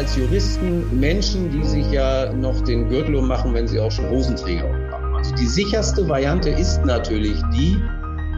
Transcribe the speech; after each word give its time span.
als 0.00 0.16
Juristen 0.16 0.98
Menschen, 0.98 1.50
die 1.52 1.62
sich 1.62 1.90
ja 1.90 2.32
noch 2.32 2.58
den 2.62 2.88
Gürtel 2.88 3.16
ummachen, 3.16 3.52
wenn 3.52 3.68
sie 3.68 3.78
auch 3.78 3.92
schon 3.92 4.08
Hosenträger 4.08 4.62
haben. 4.62 5.14
Also 5.14 5.34
die 5.34 5.46
sicherste 5.46 6.08
Variante 6.08 6.48
ist 6.48 6.82
natürlich 6.86 7.38
die, 7.52 7.76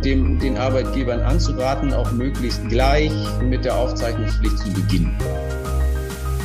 dem, 0.05 0.41
den 0.41 0.59
Arbeitgebern 0.59 1.21
anzuraten, 1.21 1.93
auch 1.93 2.11
möglichst 2.11 2.69
gleich 2.69 3.13
mit 3.49 3.65
der 3.65 3.77
Aufzeichnungspflicht 3.77 4.59
zu 4.59 4.73
beginnen. 4.73 5.17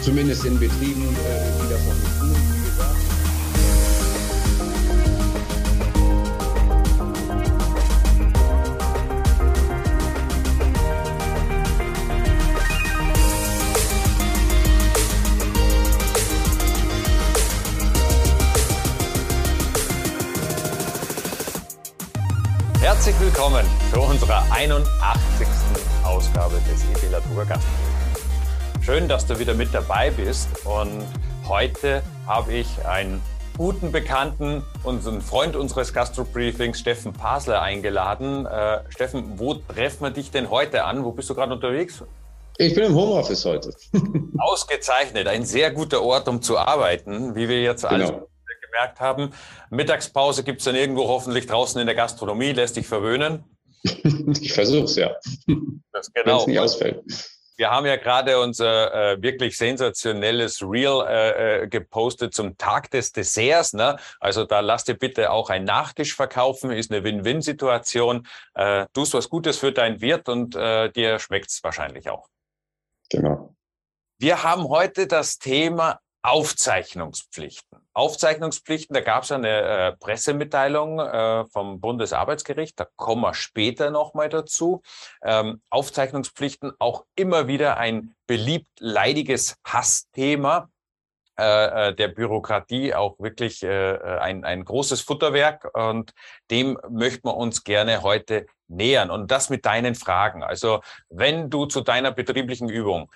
Zumindest 0.03 0.45
in 0.45 0.59
Betrieben, 0.59 1.01
äh, 1.01 1.66
willkommen 23.37 23.67
zu 23.93 24.01
unserer 24.01 24.51
81. 24.51 25.47
Ausgabe 26.03 26.55
des 26.71 26.83
Epilatura 26.85 27.43
Gastro. 27.43 27.69
Schön, 28.81 29.07
dass 29.07 29.27
du 29.27 29.37
wieder 29.37 29.53
mit 29.53 29.71
dabei 29.75 30.09
bist 30.09 30.49
und 30.65 31.05
heute 31.47 32.01
habe 32.25 32.53
ich 32.53 32.67
einen 32.87 33.21
guten 33.55 33.91
Bekannten, 33.91 34.63
unseren 34.81 35.21
Freund 35.21 35.55
unseres 35.55 35.93
Gastro-Briefings, 35.93 36.79
Steffen 36.79 37.13
Pasler, 37.13 37.61
eingeladen. 37.61 38.47
Äh, 38.47 38.79
Steffen, 38.89 39.37
wo 39.37 39.53
treffen 39.53 40.05
wir 40.05 40.09
dich 40.09 40.31
denn 40.31 40.49
heute 40.49 40.85
an? 40.85 41.03
Wo 41.05 41.11
bist 41.11 41.29
du 41.29 41.35
gerade 41.35 41.53
unterwegs? 41.53 42.03
Ich 42.57 42.73
bin 42.73 42.85
im 42.85 42.95
Homeoffice 42.95 43.45
heute. 43.45 43.71
Ausgezeichnet, 44.39 45.27
ein 45.27 45.45
sehr 45.45 45.69
guter 45.69 46.01
Ort, 46.01 46.27
um 46.27 46.41
zu 46.41 46.57
arbeiten, 46.57 47.35
wie 47.35 47.47
wir 47.47 47.61
jetzt 47.61 47.87
genau. 47.87 48.03
also 48.03 48.27
gemerkt 48.77 48.99
haben. 48.99 49.31
Mittagspause 49.69 50.43
gibt 50.43 50.59
es 50.59 50.65
dann 50.65 50.75
irgendwo 50.75 51.07
hoffentlich 51.07 51.47
draußen 51.47 51.79
in 51.79 51.87
der 51.87 51.95
Gastronomie, 51.95 52.53
lässt 52.53 52.77
dich 52.77 52.87
verwöhnen. 52.87 53.43
ich 53.83 54.53
versuche 54.53 54.85
es, 54.85 54.95
ja. 54.95 55.15
Das 55.91 56.11
genau. 56.13 56.41
Es 56.41 56.47
nicht 56.47 56.59
ausfällt. 56.59 57.03
Wir 57.59 57.71
haben 57.71 57.87
ja 57.87 57.95
gerade 57.95 58.39
unser 58.39 59.13
äh, 59.13 59.21
wirklich 59.21 59.57
sensationelles 59.57 60.61
Reel 60.61 61.03
äh, 61.07 61.63
äh, 61.63 61.67
gepostet 61.67 62.35
zum 62.35 62.55
Tag 62.55 62.91
des 62.91 63.11
Desserts. 63.11 63.73
Ne? 63.73 63.97
Also 64.19 64.45
da 64.45 64.59
lass 64.59 64.83
dir 64.83 64.93
bitte 64.93 65.31
auch 65.31 65.49
ein 65.49 65.63
Nachtisch 65.63 66.13
verkaufen, 66.13 66.69
ist 66.69 66.91
eine 66.91 67.03
Win-Win-Situation. 67.03 68.27
Äh, 68.53 68.85
tust 68.93 69.15
was 69.15 69.29
Gutes 69.29 69.57
für 69.57 69.71
dein 69.71 70.01
Wirt 70.01 70.29
und 70.29 70.55
äh, 70.55 70.91
dir 70.91 71.17
schmeckt's 71.17 71.63
wahrscheinlich 71.63 72.11
auch. 72.11 72.27
Genau. 73.09 73.55
Wir 74.19 74.43
haben 74.43 74.69
heute 74.69 75.07
das 75.07 75.39
Thema 75.39 75.99
Aufzeichnungspflichten. 76.21 77.86
Aufzeichnungspflichten, 77.97 78.93
da 78.93 79.01
gab 79.01 79.23
es 79.23 79.31
eine 79.31 79.49
äh, 79.49 79.91
Pressemitteilung 79.93 80.99
äh, 80.99 81.45
vom 81.45 81.79
Bundesarbeitsgericht, 81.81 82.79
da 82.79 82.85
kommen 82.95 83.23
wir 83.23 83.33
später 83.33 83.89
nochmal 83.89 84.29
dazu. 84.29 84.83
Ähm, 85.23 85.61
Aufzeichnungspflichten 85.71 86.73
auch 86.77 87.05
immer 87.15 87.47
wieder 87.47 87.77
ein 87.77 88.13
beliebt 88.27 88.69
leidiges 88.79 89.57
Hassthema 89.65 90.69
äh, 91.39 91.89
äh 91.89 91.95
der 91.95 92.09
Bürokratie, 92.09 92.93
auch 92.93 93.17
wirklich 93.17 93.63
äh, 93.63 93.97
ein, 93.97 94.45
ein 94.45 94.63
großes 94.63 95.01
Futterwerk 95.01 95.67
und 95.73 96.13
dem 96.51 96.77
möchten 96.89 97.27
wir 97.27 97.35
uns 97.35 97.63
gerne 97.63 98.03
heute 98.03 98.45
nähern 98.67 99.09
und 99.09 99.31
das 99.31 99.49
mit 99.49 99.65
deinen 99.65 99.95
Fragen. 99.95 100.43
Also 100.43 100.81
wenn 101.09 101.49
du 101.49 101.65
zu 101.65 101.81
deiner 101.81 102.11
betrieblichen 102.11 102.69
Übung 102.69 103.11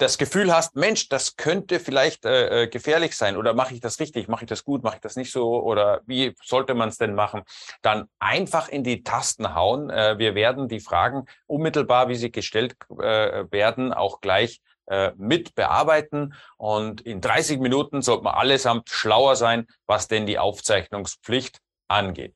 das 0.00 0.18
Gefühl 0.18 0.52
hast, 0.52 0.76
Mensch, 0.76 1.08
das 1.08 1.36
könnte 1.36 1.78
vielleicht 1.78 2.24
äh, 2.24 2.62
äh 2.62 2.68
gefährlich 2.68 3.16
sein 3.16 3.36
oder 3.36 3.54
mache 3.54 3.74
ich 3.74 3.80
das 3.80 4.00
richtig, 4.00 4.28
mache 4.28 4.44
ich 4.44 4.48
das 4.48 4.64
gut, 4.64 4.82
mache 4.82 4.96
ich 4.96 5.00
das 5.00 5.16
nicht 5.16 5.30
so 5.30 5.62
oder 5.62 6.00
wie 6.06 6.34
sollte 6.42 6.74
man 6.74 6.88
es 6.88 6.98
denn 6.98 7.14
machen, 7.14 7.42
dann 7.82 8.08
einfach 8.18 8.68
in 8.68 8.82
die 8.82 9.02
Tasten 9.02 9.54
hauen. 9.54 9.90
Äh, 9.90 10.18
wir 10.18 10.34
werden 10.34 10.68
die 10.68 10.80
Fragen 10.80 11.26
unmittelbar, 11.46 12.08
wie 12.08 12.16
sie 12.16 12.32
gestellt 12.32 12.76
äh, 12.98 13.44
werden, 13.50 13.92
auch 13.92 14.20
gleich 14.20 14.60
äh, 14.86 15.12
mit 15.16 15.54
bearbeiten 15.54 16.34
und 16.56 17.02
in 17.02 17.20
30 17.20 17.60
Minuten 17.60 18.02
sollte 18.02 18.24
man 18.24 18.34
allesamt 18.34 18.88
schlauer 18.88 19.36
sein, 19.36 19.66
was 19.86 20.08
denn 20.08 20.26
die 20.26 20.38
Aufzeichnungspflicht 20.38 21.60
angeht. 21.88 22.34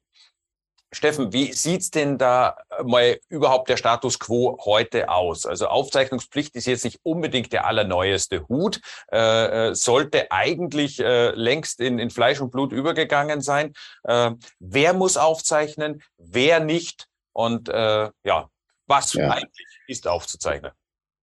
Steffen, 0.95 1.33
wie 1.33 1.53
sieht's 1.53 1.91
denn 1.91 2.19
da 2.19 2.57
mal 2.85 3.19
überhaupt 3.29 3.69
der 3.69 3.77
Status 3.77 4.19
quo 4.19 4.59
heute 4.65 5.09
aus? 5.09 5.45
Also 5.45 5.67
Aufzeichnungspflicht 5.67 6.55
ist 6.55 6.67
jetzt 6.67 6.85
nicht 6.85 7.01
unbedingt 7.03 7.53
der 7.53 7.67
allerneueste 7.67 8.49
Hut, 8.49 8.81
äh, 9.13 9.71
äh, 9.71 9.75
sollte 9.75 10.31
eigentlich 10.31 11.01
äh, 11.01 11.31
längst 11.31 11.81
in, 11.81 11.99
in 11.99 12.11
Fleisch 12.11 12.41
und 12.41 12.51
Blut 12.51 12.73
übergegangen 12.73 13.41
sein. 13.41 13.73
Äh, 14.05 14.31
wer 14.61 14.95
muss 14.95 15.17
aufzeichnen, 15.17 16.03
wer 16.17 16.61
nicht? 16.61 17.07
Und 17.33 17.69
äh, 17.69 18.11
ja, 18.25 18.49
was 18.87 19.13
ja. 19.15 19.31
eigentlich 19.31 19.67
ist 19.89 20.07
aufzuzeichnen? 20.07 20.71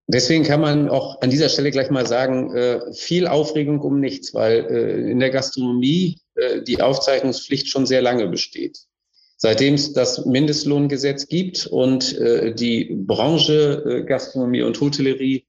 Deswegen 0.07 0.43
kann 0.43 0.59
man 0.59 0.89
auch 0.89 1.21
an 1.21 1.29
dieser 1.29 1.47
Stelle 1.47 1.71
gleich 1.71 1.89
mal 1.89 2.05
sagen, 2.05 2.53
äh, 2.53 2.93
viel 2.93 3.27
Aufregung 3.27 3.79
um 3.79 4.01
nichts, 4.01 4.33
weil 4.33 4.65
in 4.65 5.19
der 5.19 5.29
Gastronomie 5.29 6.19
die 6.67 6.81
Aufzeichnungspflicht 6.81 7.69
schon 7.69 7.85
sehr 7.85 8.01
lange 8.01 8.27
besteht. 8.27 8.79
Seitdem 9.43 9.73
es 9.73 9.91
das 9.93 10.23
Mindestlohngesetz 10.23 11.27
gibt 11.27 11.65
und 11.65 12.15
äh, 12.19 12.53
die 12.53 12.93
Branche 12.93 13.83
äh, 13.87 14.03
Gastronomie 14.03 14.61
und 14.61 14.79
Hotellerie 14.79 15.47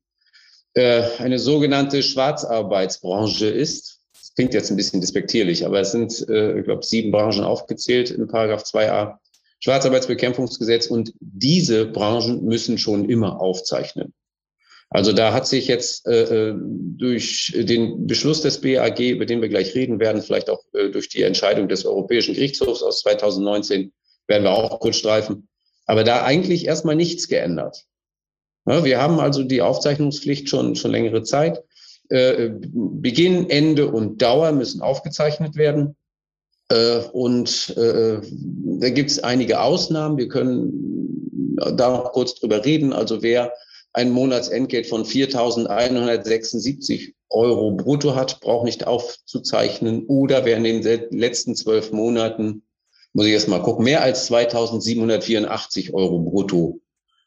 äh, 0.73 1.03
eine 1.19 1.39
sogenannte 1.39 2.03
Schwarzarbeitsbranche 2.03 3.49
ist, 3.49 4.01
das 4.15 4.35
klingt 4.35 4.55
jetzt 4.55 4.71
ein 4.71 4.79
bisschen 4.79 5.03
despektierlich, 5.03 5.67
aber 5.67 5.81
es 5.81 5.93
sind, 5.93 6.27
äh, 6.31 6.61
ich 6.61 6.65
glaube, 6.65 6.87
sieben 6.87 7.11
Branchen 7.11 7.45
aufgezählt 7.45 8.11
in 8.11 8.27
Paragraph 8.29 8.63
2a 8.63 9.19
Schwarzarbeitsbekämpfungsgesetz 9.61 10.87
und 10.87 11.13
diese 11.21 11.85
Branchen 11.85 12.47
müssen 12.47 12.79
schon 12.79 13.11
immer 13.11 13.43
aufzeichnen. 13.43 14.15
Also 14.95 15.13
da 15.13 15.33
hat 15.33 15.47
sich 15.47 15.69
jetzt 15.69 16.07
äh, 16.07 16.51
äh 16.51 16.55
durch 16.55 17.53
den 17.57 18.07
Beschluss 18.07 18.43
des 18.43 18.61
BAG, 18.61 19.01
über 19.01 19.27
den 19.27 19.41
wir 19.41 19.49
gleich 19.49 19.75
reden 19.75 19.99
werden, 19.99 20.23
vielleicht 20.23 20.51
auch 20.51 20.63
äh, 20.75 20.91
durch 20.91 21.09
die 21.09 21.23
Entscheidung 21.23 21.69
des 21.69 21.85
Europäischen 21.85 22.35
Gerichtshofs 22.35 22.83
aus 22.83 23.01
2019, 23.01 23.93
werden 24.29 24.45
wir 24.45 24.53
auch 24.53 24.81
kurz 24.81 24.97
streifen, 24.97 25.49
aber 25.87 26.05
da 26.05 26.23
eigentlich 26.23 26.67
erstmal 26.67 26.95
nichts 26.95 27.29
geändert. 27.29 27.85
Ja, 28.67 28.85
wir 28.85 29.01
haben 29.01 29.19
also 29.19 29.43
die 29.43 29.63
Aufzeichnungspflicht 29.63 30.49
schon, 30.49 30.77
schon 30.77 30.93
längere 30.93 31.23
Zeit. 31.23 31.63
Äh, 32.09 32.51
Beginn, 32.61 33.51
Ende 33.51 33.91
und 33.91 34.23
Dauer 34.23 34.53
müssen 34.53 34.83
aufgezeichnet 34.83 35.57
werden. 35.57 35.97
Äh, 36.69 36.99
und 37.13 37.75
äh, 37.77 38.21
da 38.81 38.91
gibt 38.91 39.11
es 39.11 39.19
einige 39.25 39.61
Ausnahmen. 39.61 40.19
Wir 40.19 40.29
können 40.29 41.57
da 41.57 41.91
noch 41.91 42.13
kurz 42.13 42.35
drüber 42.35 42.65
reden. 42.65 42.93
Also 42.93 43.23
wer 43.23 43.53
ein 43.93 44.11
Monatsentgelt 44.11 44.87
von 44.87 45.05
4.176 45.05 47.13
Euro 47.29 47.73
brutto 47.73 48.15
hat, 48.15 48.41
braucht 48.41 48.65
nicht 48.65 48.87
aufzuzeichnen. 48.87 50.07
Oder 50.07 50.45
wer 50.45 50.57
in 50.57 50.65
den 50.65 50.83
letzten 51.11 51.57
zwölf 51.57 51.93
Monaten, 51.93 52.63
muss 53.13 53.27
ich 53.27 53.33
erst 53.33 53.49
mal 53.49 53.63
gucken, 53.63 53.85
mehr 53.85 54.03
als 54.03 54.31
2.784 54.31 55.93
Euro 55.93 56.21
brutto 56.21 56.81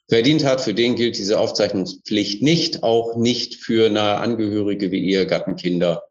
verdient 0.07 0.45
hat, 0.45 0.61
für 0.61 0.73
den 0.73 0.95
gilt 0.95 1.17
diese 1.17 1.39
Aufzeichnungspflicht 1.39 2.41
nicht, 2.41 2.83
auch 2.83 3.15
nicht 3.15 3.55
für 3.55 3.89
nahe 3.89 4.17
Angehörige 4.17 4.91
wie 4.91 5.11
Ehegatten, 5.11 5.55
Kinder, 5.55 6.03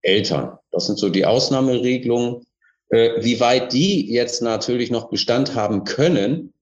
Eltern. 0.00 0.58
Das 0.70 0.86
sind 0.86 0.98
so 0.98 1.08
die 1.08 1.26
Ausnahmeregelungen. 1.26 2.46
Äh, 2.88 3.22
wie 3.22 3.40
weit 3.40 3.72
die 3.72 4.10
jetzt 4.10 4.42
natürlich 4.42 4.90
noch 4.90 5.10
Bestand 5.10 5.54
haben 5.54 5.84
können, 5.84 6.52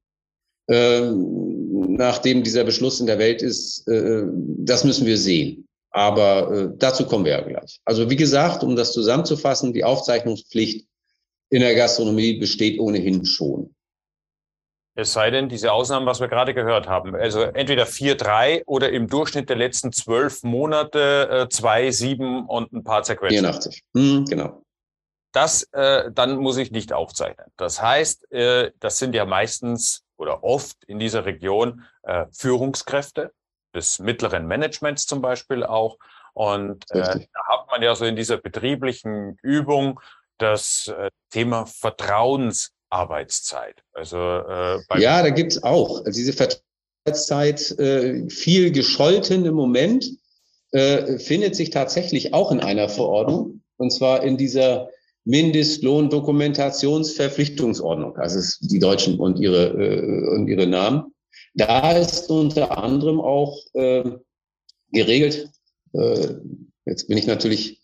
ähm, 0.68 1.49
nachdem 1.88 2.42
dieser 2.42 2.64
Beschluss 2.64 3.00
in 3.00 3.06
der 3.06 3.18
Welt 3.18 3.42
ist, 3.42 3.86
äh, 3.88 4.22
das 4.58 4.84
müssen 4.84 5.06
wir 5.06 5.18
sehen. 5.18 5.66
Aber 5.90 6.52
äh, 6.52 6.68
dazu 6.76 7.04
kommen 7.04 7.24
wir 7.24 7.32
ja 7.32 7.40
gleich. 7.40 7.80
Also 7.84 8.08
wie 8.08 8.16
gesagt, 8.16 8.62
um 8.62 8.76
das 8.76 8.92
zusammenzufassen, 8.92 9.72
die 9.72 9.84
Aufzeichnungspflicht 9.84 10.86
in 11.50 11.60
der 11.60 11.74
Gastronomie 11.74 12.38
besteht 12.38 12.78
ohnehin 12.78 13.24
schon. 13.24 13.74
Es 14.94 15.12
sei 15.12 15.30
denn, 15.30 15.48
diese 15.48 15.72
Ausnahmen, 15.72 16.06
was 16.06 16.20
wir 16.20 16.28
gerade 16.28 16.52
gehört 16.52 16.88
haben, 16.88 17.14
also 17.14 17.42
entweder 17.42 17.84
4,3 17.84 18.64
oder 18.66 18.90
im 18.90 19.08
Durchschnitt 19.08 19.48
der 19.48 19.56
letzten 19.56 19.92
zwölf 19.92 20.42
Monate 20.42 21.48
2, 21.50 21.86
äh, 21.86 21.92
7 21.92 22.46
und 22.46 22.72
ein 22.72 22.84
paar 22.84 23.02
zerquetscht. 23.02 23.38
84, 23.38 23.82
hm, 23.94 24.24
genau. 24.26 24.62
Das, 25.32 25.62
äh, 25.72 26.10
dann 26.12 26.36
muss 26.38 26.56
ich 26.56 26.72
nicht 26.72 26.92
aufzeichnen. 26.92 27.46
Das 27.56 27.80
heißt, 27.80 28.32
äh, 28.32 28.72
das 28.80 28.98
sind 28.98 29.14
ja 29.14 29.24
meistens 29.24 30.02
oder 30.20 30.44
oft 30.44 30.84
in 30.84 30.98
dieser 30.98 31.24
Region 31.24 31.84
äh, 32.02 32.26
Führungskräfte 32.30 33.32
des 33.74 33.98
mittleren 33.98 34.46
Managements 34.46 35.06
zum 35.06 35.22
Beispiel 35.22 35.64
auch. 35.64 35.96
Und 36.34 36.84
äh, 36.90 37.00
da 37.00 37.14
hat 37.48 37.66
man 37.70 37.80
ja 37.82 37.94
so 37.94 38.04
in 38.04 38.16
dieser 38.16 38.36
betrieblichen 38.36 39.38
Übung 39.42 39.98
das 40.38 40.92
äh, 40.96 41.08
Thema 41.30 41.64
Vertrauensarbeitszeit. 41.66 43.82
Also 43.92 44.18
äh, 44.18 44.80
ja, 44.98 45.22
da 45.22 45.30
gibt's 45.30 45.62
auch 45.62 46.04
also 46.04 46.12
diese 46.12 46.32
Vertrauensarbeitszeit 46.32 47.78
äh, 47.78 48.28
viel 48.28 48.72
gescholten 48.72 49.46
im 49.46 49.54
Moment. 49.54 50.04
äh, 50.72 51.18
findet 51.18 51.56
sich 51.56 51.70
tatsächlich 51.70 52.32
auch 52.32 52.52
in 52.52 52.60
einer 52.60 52.88
Verordnung, 52.88 53.62
und 53.76 53.90
zwar 53.90 54.22
in 54.22 54.36
dieser 54.36 54.88
Mindestlohndokumentationsverpflichtungsordnung, 55.24 58.16
also 58.16 58.40
die 58.62 58.78
Deutschen 58.78 59.18
und 59.18 59.38
ihre, 59.38 59.66
äh, 59.68 60.28
und 60.34 60.48
ihre 60.48 60.66
Namen. 60.66 61.12
Da 61.54 61.92
ist 61.92 62.30
unter 62.30 62.78
anderem 62.78 63.20
auch 63.20 63.58
äh, 63.74 64.04
geregelt, 64.92 65.50
äh, 65.92 66.28
jetzt 66.86 67.08
bin 67.08 67.18
ich 67.18 67.26
natürlich 67.26 67.80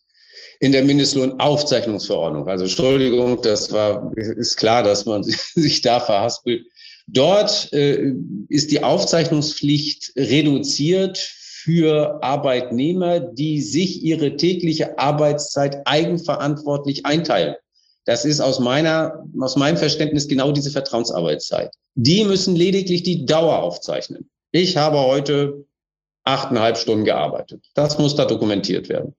in 0.61 0.73
der 0.73 0.85
Mindestlohnaufzeichnungsverordnung. 0.85 2.49
Also 2.49 2.65
Entschuldigung, 2.65 3.43
das 3.43 3.71
war, 3.73 4.13
ist 4.17 4.57
klar, 4.57 4.83
dass 4.83 5.05
man 5.05 5.23
sich 5.23 5.83
da 5.83 6.01
verhaspelt. 6.01 6.67
Dort 7.07 7.73
äh, 7.73 8.15
ist 8.49 8.71
die 8.71 8.83
Aufzeichnungspflicht 8.83 10.13
reduziert 10.17 11.19
für 11.67 12.23
Arbeitnehmer, 12.23 13.19
die 13.19 13.61
sich 13.61 14.05
ihre 14.05 14.37
tägliche 14.37 15.01
Arbeitszeit 15.01 15.85
eigenverantwortlich 15.85 17.05
einteilen. 17.05 17.57
Das 18.05 18.25
ist 18.25 18.41
aus 18.41 18.61
meiner, 18.61 19.25
aus 19.41 19.57
meinem 19.57 19.77
Verständnis 19.77 20.29
genau 20.29 20.53
diese 20.53 20.71
Vertrauensarbeitszeit. 20.71 21.75
Die 21.97 22.23
müssen 22.23 22.55
lediglich 22.55 23.03
die 23.03 23.27
Dauer 23.27 23.65
aufzeichnen. 23.65 24.31
Ich 24.53 24.77
habe 24.77 25.01
heute 25.01 25.67
achteinhalb 26.23 26.77
Stunden 26.77 27.05
gearbeitet. 27.05 27.65
Das 27.75 27.99
muss 27.99 28.15
da 28.15 28.27
dokumentiert 28.27 28.89
werden. 28.89 29.17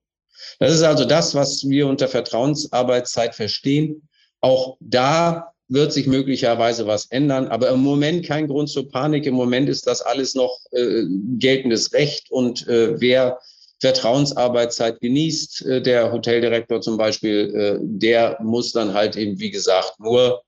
Das 0.58 0.72
ist 0.72 0.82
also 0.82 1.04
das, 1.04 1.34
was 1.34 1.68
wir 1.68 1.86
unter 1.86 2.08
Vertrauensarbeitszeit 2.08 3.34
verstehen. 3.34 4.08
Auch 4.40 4.78
da 4.80 5.52
wird 5.68 5.92
sich 5.92 6.06
möglicherweise 6.06 6.86
was 6.86 7.06
ändern. 7.06 7.48
Aber 7.48 7.68
im 7.70 7.80
Moment 7.80 8.26
kein 8.26 8.48
Grund 8.48 8.68
zur 8.68 8.88
Panik. 8.88 9.26
Im 9.26 9.34
Moment 9.34 9.68
ist 9.68 9.86
das 9.86 10.02
alles 10.02 10.34
noch 10.34 10.58
äh, 10.72 11.04
geltendes 11.38 11.92
Recht. 11.92 12.30
Und 12.30 12.66
äh, 12.68 13.00
wer 13.00 13.38
Vertrauensarbeitszeit 13.80 15.00
genießt, 15.00 15.66
äh, 15.66 15.82
der 15.82 16.10
Hoteldirektor 16.10 16.80
zum 16.80 16.96
Beispiel, 16.96 17.54
äh, 17.54 17.78
der 17.82 18.38
muss 18.42 18.72
dann 18.72 18.94
halt 18.94 19.16
eben, 19.16 19.38
wie 19.38 19.50
gesagt, 19.50 20.00
nur 20.00 20.42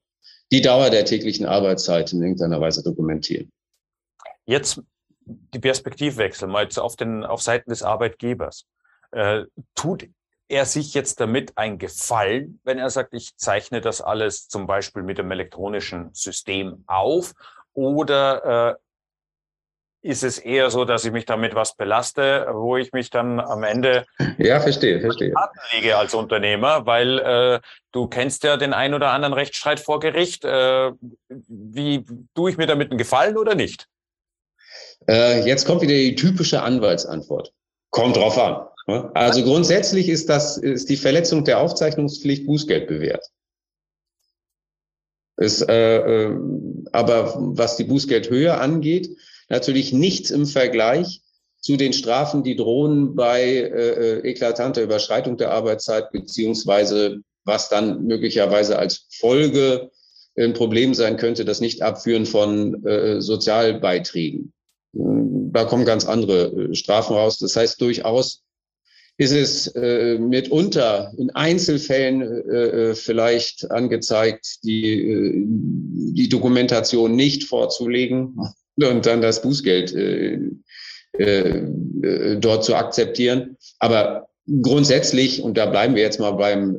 die 0.50 0.62
Dauer 0.62 0.90
der 0.90 1.04
täglichen 1.04 1.46
Arbeitszeit 1.46 2.12
in 2.12 2.22
irgendeiner 2.22 2.60
Weise 2.60 2.82
dokumentieren. 2.82 3.52
Jetzt 4.46 4.80
die 5.26 5.60
Perspektivwechsel 5.60 6.48
mal 6.48 6.68
auf, 6.76 6.96
den, 6.96 7.24
auf 7.24 7.42
Seiten 7.42 7.70
des 7.70 7.82
Arbeitgebers. 7.82 8.66
Äh, 9.12 9.44
tut 9.74 10.08
er 10.50 10.64
sich 10.66 10.94
jetzt 10.94 11.20
damit 11.20 11.56
ein 11.56 11.78
Gefallen, 11.78 12.60
wenn 12.64 12.78
er 12.78 12.90
sagt, 12.90 13.14
ich 13.14 13.36
zeichne 13.36 13.80
das 13.80 14.00
alles 14.00 14.48
zum 14.48 14.66
Beispiel 14.66 15.02
mit 15.02 15.16
dem 15.16 15.30
elektronischen 15.30 16.10
System 16.12 16.82
auf? 16.86 17.34
Oder 17.72 18.76
äh, 20.02 20.08
ist 20.08 20.24
es 20.24 20.38
eher 20.38 20.70
so, 20.70 20.84
dass 20.84 21.04
ich 21.04 21.12
mich 21.12 21.24
damit 21.24 21.54
was 21.54 21.76
belaste, 21.76 22.48
wo 22.52 22.76
ich 22.76 22.92
mich 22.92 23.10
dann 23.10 23.38
am 23.38 23.62
Ende 23.62 24.06
ja 24.38 24.58
verstehe 24.58 25.00
verstehe 25.00 25.32
lege 25.72 25.96
als 25.96 26.14
Unternehmer, 26.14 26.84
weil 26.84 27.18
äh, 27.18 27.60
du 27.92 28.08
kennst 28.08 28.42
ja 28.42 28.56
den 28.56 28.72
ein 28.72 28.94
oder 28.94 29.10
anderen 29.10 29.34
Rechtsstreit 29.34 29.78
vor 29.78 30.00
Gericht. 30.00 30.44
Äh, 30.44 30.92
wie 31.28 32.04
tue 32.34 32.50
ich 32.50 32.56
mir 32.56 32.66
damit 32.66 32.90
einen 32.90 32.98
Gefallen 32.98 33.36
oder 33.36 33.54
nicht? 33.54 33.86
Äh, 35.06 35.46
jetzt 35.46 35.64
kommt 35.64 35.82
wieder 35.82 35.94
die 35.94 36.16
typische 36.16 36.62
Anwaltsantwort. 36.62 37.52
Kommt 37.90 38.16
drauf 38.16 38.38
an. 38.38 38.66
Also 39.14 39.42
grundsätzlich 39.42 40.08
ist 40.08 40.28
das, 40.28 40.56
ist 40.56 40.88
die 40.88 40.96
Verletzung 40.96 41.44
der 41.44 41.60
Aufzeichnungspflicht 41.60 42.46
Bußgeld 42.46 42.88
bewährt. 42.88 43.26
Ist, 45.36 45.62
äh, 45.68 46.26
äh, 46.26 46.38
aber 46.92 47.34
was 47.38 47.76
die 47.76 47.84
Bußgeldhöhe 47.84 48.58
angeht, 48.58 49.08
natürlich 49.48 49.92
nichts 49.92 50.30
im 50.30 50.46
Vergleich 50.46 51.22
zu 51.60 51.76
den 51.76 51.92
Strafen, 51.92 52.42
die 52.42 52.56
drohen 52.56 53.14
bei 53.14 53.42
äh, 53.42 54.18
äh, 54.18 54.28
eklatanter 54.28 54.82
Überschreitung 54.82 55.36
der 55.36 55.50
Arbeitszeit, 55.50 56.10
beziehungsweise 56.10 57.20
was 57.44 57.68
dann 57.68 58.04
möglicherweise 58.04 58.78
als 58.78 59.06
Folge 59.18 59.90
ein 60.36 60.52
Problem 60.52 60.94
sein 60.94 61.16
könnte, 61.16 61.44
das 61.44 61.60
Nicht-Abführen 61.60 62.26
von 62.26 62.84
äh, 62.84 63.20
Sozialbeiträgen. 63.20 64.52
Da 64.92 65.64
kommen 65.64 65.84
ganz 65.84 66.06
andere 66.06 66.46
äh, 66.46 66.74
Strafen 66.74 67.14
raus. 67.14 67.38
Das 67.38 67.56
heißt 67.56 67.80
durchaus, 67.80 68.42
ist 69.20 69.32
es 69.32 69.66
äh, 69.74 70.16
mitunter 70.18 71.12
in 71.18 71.28
Einzelfällen 71.28 72.22
äh, 72.22 72.90
äh, 72.90 72.94
vielleicht 72.94 73.70
angezeigt, 73.70 74.64
die, 74.64 75.10
äh, 75.10 75.44
die 75.44 76.30
Dokumentation 76.30 77.14
nicht 77.14 77.44
vorzulegen 77.44 78.38
und 78.76 79.04
dann 79.04 79.20
das 79.20 79.42
Bußgeld 79.42 79.94
äh, 79.94 80.38
dort 82.38 82.64
zu 82.64 82.74
akzeptieren. 82.74 83.58
Aber 83.78 84.30
grundsätzlich, 84.62 85.42
und 85.42 85.58
da 85.58 85.66
bleiben 85.66 85.96
wir 85.96 86.02
jetzt 86.02 86.20
mal 86.20 86.30
beim, 86.30 86.78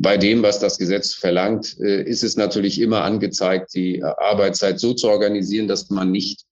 bei 0.00 0.16
dem, 0.16 0.42
was 0.42 0.58
das 0.58 0.78
Gesetz 0.78 1.12
verlangt, 1.12 1.74
ist 1.74 2.24
es 2.24 2.36
natürlich 2.36 2.80
immer 2.80 3.04
angezeigt, 3.04 3.74
die 3.74 4.02
Arbeitszeit 4.02 4.80
so 4.80 4.94
zu 4.94 5.08
organisieren, 5.08 5.68
dass 5.68 5.90
man 5.90 6.10
nicht 6.10 6.46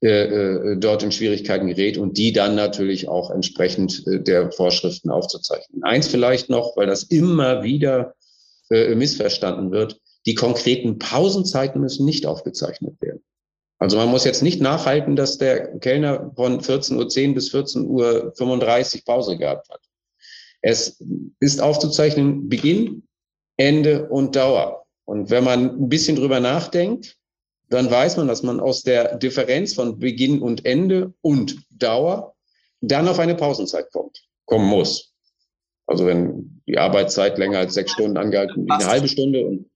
äh, 0.00 0.08
äh, 0.08 0.76
dort 0.76 1.02
in 1.02 1.10
Schwierigkeiten 1.10 1.66
gerät 1.66 1.98
und 1.98 2.18
die 2.18 2.32
dann 2.32 2.54
natürlich 2.54 3.08
auch 3.08 3.32
entsprechend 3.32 4.06
äh, 4.06 4.20
der 4.22 4.52
Vorschriften 4.52 5.10
aufzuzeichnen. 5.10 5.82
Eins 5.82 6.06
vielleicht 6.06 6.50
noch, 6.50 6.76
weil 6.76 6.86
das 6.86 7.02
immer 7.02 7.64
wieder 7.64 8.14
äh, 8.70 8.94
missverstanden 8.94 9.72
wird, 9.72 10.00
die 10.24 10.36
konkreten 10.36 11.00
Pausenzeiten 11.00 11.80
müssen 11.80 12.04
nicht 12.04 12.26
aufgezeichnet 12.26 12.94
werden. 13.00 13.24
Also 13.78 13.96
man 13.96 14.08
muss 14.08 14.24
jetzt 14.24 14.42
nicht 14.42 14.60
nachhalten, 14.60 15.16
dass 15.16 15.38
der 15.38 15.78
Kellner 15.78 16.30
von 16.36 16.60
14.10 16.60 17.28
Uhr 17.28 17.34
bis 17.34 17.52
14.35 17.52 18.96
Uhr 18.98 19.04
Pause 19.04 19.36
gehabt 19.36 19.68
hat. 19.68 19.80
Es 20.60 21.02
ist 21.40 21.60
aufzuzeichnen 21.60 22.48
Beginn, 22.48 23.02
Ende 23.56 24.08
und 24.08 24.36
Dauer. 24.36 24.84
Und 25.04 25.30
wenn 25.30 25.42
man 25.42 25.70
ein 25.70 25.88
bisschen 25.88 26.14
drüber 26.14 26.38
nachdenkt, 26.38 27.17
dann 27.70 27.90
weiß 27.90 28.16
man, 28.16 28.28
dass 28.28 28.42
man 28.42 28.60
aus 28.60 28.82
der 28.82 29.16
Differenz 29.16 29.74
von 29.74 29.98
Beginn 29.98 30.40
und 30.40 30.64
Ende 30.64 31.12
und 31.20 31.56
Dauer 31.70 32.34
dann 32.80 33.08
auf 33.08 33.18
eine 33.18 33.34
Pausenzeit 33.34 33.90
kommt, 33.92 34.22
kommen 34.46 34.66
muss. 34.66 35.12
Also 35.86 36.06
wenn 36.06 36.62
die 36.66 36.78
Arbeitszeit 36.78 37.38
länger 37.38 37.58
als 37.58 37.74
sechs 37.74 37.92
Stunden 37.92 38.16
angehalten, 38.16 38.70
eine 38.70 38.86
halbe 38.86 39.08
Stunde 39.08 39.46
und 39.46 39.70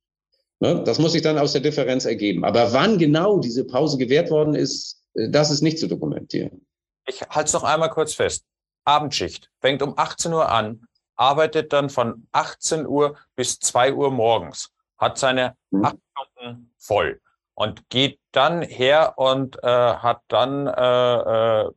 ne, 0.60 0.82
das 0.84 0.98
muss 0.98 1.12
sich 1.12 1.22
dann 1.22 1.38
aus 1.38 1.52
der 1.52 1.60
Differenz 1.60 2.04
ergeben. 2.04 2.44
Aber 2.44 2.72
wann 2.72 2.98
genau 2.98 3.38
diese 3.38 3.64
Pause 3.64 3.98
gewährt 3.98 4.30
worden 4.30 4.54
ist, 4.54 5.02
äh, 5.14 5.30
das 5.30 5.50
ist 5.50 5.62
nicht 5.62 5.78
zu 5.78 5.86
dokumentieren. 5.86 6.66
Ich 7.06 7.22
halte 7.22 7.48
es 7.48 7.52
noch 7.52 7.64
einmal 7.64 7.90
kurz 7.90 8.14
fest. 8.14 8.44
Abendschicht 8.84 9.50
fängt 9.60 9.82
um 9.82 9.94
18 9.96 10.32
Uhr 10.32 10.50
an, 10.50 10.82
arbeitet 11.16 11.72
dann 11.72 11.88
von 11.88 12.26
18 12.32 12.86
Uhr 12.86 13.16
bis 13.36 13.58
2 13.58 13.94
Uhr 13.94 14.10
morgens, 14.10 14.70
hat 14.98 15.18
seine 15.18 15.56
hm. 15.70 15.84
acht 15.84 15.96
Stunden 16.10 16.72
voll 16.78 17.20
und 17.54 17.88
geht 17.90 18.18
dann 18.32 18.62
her 18.62 19.14
und 19.16 19.62
äh, 19.62 19.66
hat 19.66 20.20
dann 20.28 20.66
äh, 20.66 21.62
äh, 21.64 21.70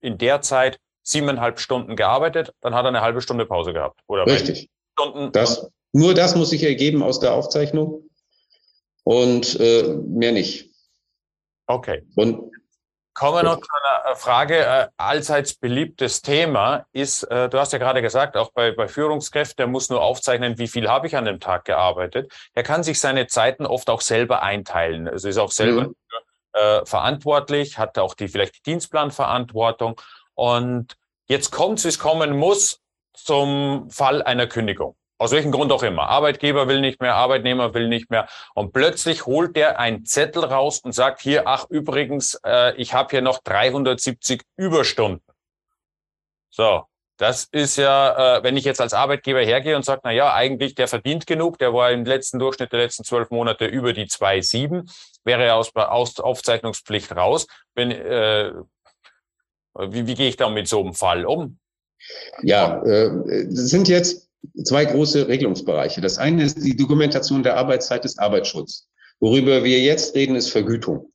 in 0.00 0.18
der 0.18 0.42
Zeit 0.42 0.78
siebeneinhalb 1.02 1.58
Stunden 1.60 1.96
gearbeitet, 1.96 2.54
dann 2.60 2.74
hat 2.74 2.84
er 2.84 2.88
eine 2.88 3.00
halbe 3.00 3.20
Stunde 3.20 3.46
Pause 3.46 3.72
gehabt. 3.72 4.00
Oder 4.06 4.26
Richtig. 4.26 4.68
Stunden. 4.98 5.32
Das, 5.32 5.70
nur 5.92 6.14
das 6.14 6.36
muss 6.36 6.50
sich 6.50 6.62
ergeben 6.62 7.02
aus 7.02 7.20
der 7.20 7.34
Aufzeichnung 7.34 8.08
und 9.04 9.58
äh, 9.60 9.94
mehr 10.06 10.32
nicht. 10.32 10.70
Okay. 11.66 12.02
Und 12.16 12.50
Kommen 13.14 13.34
wir 13.34 13.42
noch 13.42 13.60
zu 13.60 13.68
einer 13.72 14.12
äh, 14.12 14.16
Frage. 14.16 14.58
Äh, 14.58 14.88
allseits 14.96 15.54
beliebtes 15.54 16.22
Thema 16.22 16.86
ist, 16.92 17.24
äh, 17.24 17.48
du 17.48 17.58
hast 17.58 17.72
ja 17.72 17.78
gerade 17.78 18.02
gesagt, 18.02 18.36
auch 18.36 18.52
bei, 18.52 18.72
bei 18.72 18.88
Führungskräften, 18.88 19.56
der 19.56 19.66
muss 19.66 19.90
nur 19.90 20.00
aufzeichnen, 20.00 20.58
wie 20.58 20.68
viel 20.68 20.88
habe 20.88 21.06
ich 21.06 21.16
an 21.16 21.24
dem 21.24 21.40
Tag 21.40 21.64
gearbeitet. 21.64 22.32
Er 22.54 22.62
kann 22.62 22.82
sich 22.82 23.00
seine 23.00 23.26
Zeiten 23.26 23.66
oft 23.66 23.90
auch 23.90 24.00
selber 24.00 24.42
einteilen. 24.42 25.08
Also 25.08 25.28
ist 25.28 25.38
auch 25.38 25.50
selber 25.50 25.88
mhm. 25.88 25.94
äh, 26.52 26.86
verantwortlich, 26.86 27.78
hat 27.78 27.98
auch 27.98 28.14
die 28.14 28.28
vielleicht 28.28 28.58
die 28.58 28.62
Dienstplanverantwortung. 28.62 30.00
Und 30.34 30.96
jetzt 31.26 31.50
kommt 31.50 31.78
es, 31.78 31.84
wie 31.84 31.88
es 31.88 31.98
kommen 31.98 32.36
muss, 32.36 32.80
zum 33.12 33.90
Fall 33.90 34.22
einer 34.22 34.46
Kündigung. 34.46 34.96
Aus 35.20 35.32
welchem 35.32 35.52
Grund 35.52 35.70
auch 35.70 35.82
immer. 35.82 36.08
Arbeitgeber 36.08 36.66
will 36.66 36.80
nicht 36.80 37.02
mehr, 37.02 37.14
Arbeitnehmer 37.14 37.74
will 37.74 37.88
nicht 37.88 38.08
mehr. 38.08 38.26
Und 38.54 38.72
plötzlich 38.72 39.26
holt 39.26 39.54
der 39.54 39.78
einen 39.78 40.06
Zettel 40.06 40.42
raus 40.42 40.80
und 40.80 40.92
sagt 40.92 41.20
hier, 41.20 41.46
ach 41.46 41.66
übrigens, 41.68 42.40
äh, 42.42 42.74
ich 42.76 42.94
habe 42.94 43.10
hier 43.10 43.20
noch 43.20 43.40
370 43.42 44.42
Überstunden. 44.56 45.22
So, 46.48 46.84
das 47.18 47.44
ist 47.52 47.76
ja, 47.76 48.38
äh, 48.38 48.42
wenn 48.44 48.56
ich 48.56 48.64
jetzt 48.64 48.80
als 48.80 48.94
Arbeitgeber 48.94 49.40
hergehe 49.40 49.76
und 49.76 49.84
sage, 49.84 50.00
na 50.04 50.10
ja, 50.10 50.32
eigentlich 50.32 50.74
der 50.74 50.88
verdient 50.88 51.26
genug, 51.26 51.58
der 51.58 51.74
war 51.74 51.90
im 51.90 52.06
letzten 52.06 52.38
Durchschnitt 52.38 52.72
der 52.72 52.80
letzten 52.80 53.04
zwölf 53.04 53.28
Monate 53.28 53.66
über 53.66 53.92
die 53.92 54.06
2,7, 54.06 54.90
wäre 55.24 55.44
er 55.44 55.56
aus, 55.56 55.76
aus 55.76 56.18
Aufzeichnungspflicht 56.18 57.14
raus. 57.14 57.46
Wenn, 57.74 57.90
äh, 57.90 58.52
wie, 59.74 60.06
wie 60.06 60.14
gehe 60.14 60.30
ich 60.30 60.38
da 60.38 60.48
mit 60.48 60.66
so 60.66 60.80
einem 60.80 60.94
Fall 60.94 61.26
um? 61.26 61.58
Ja, 62.40 62.82
äh, 62.84 63.10
sind 63.50 63.86
jetzt 63.86 64.29
zwei 64.64 64.84
große 64.84 65.28
Regelungsbereiche. 65.28 66.00
Das 66.00 66.18
eine 66.18 66.44
ist 66.44 66.64
die 66.64 66.76
Dokumentation 66.76 67.42
der 67.42 67.56
Arbeitszeit 67.56 68.04
des 68.04 68.18
Arbeitsschutz. 68.18 68.88
Worüber 69.20 69.64
wir 69.64 69.80
jetzt 69.80 70.14
reden, 70.14 70.36
ist 70.36 70.50
Vergütung. 70.50 71.12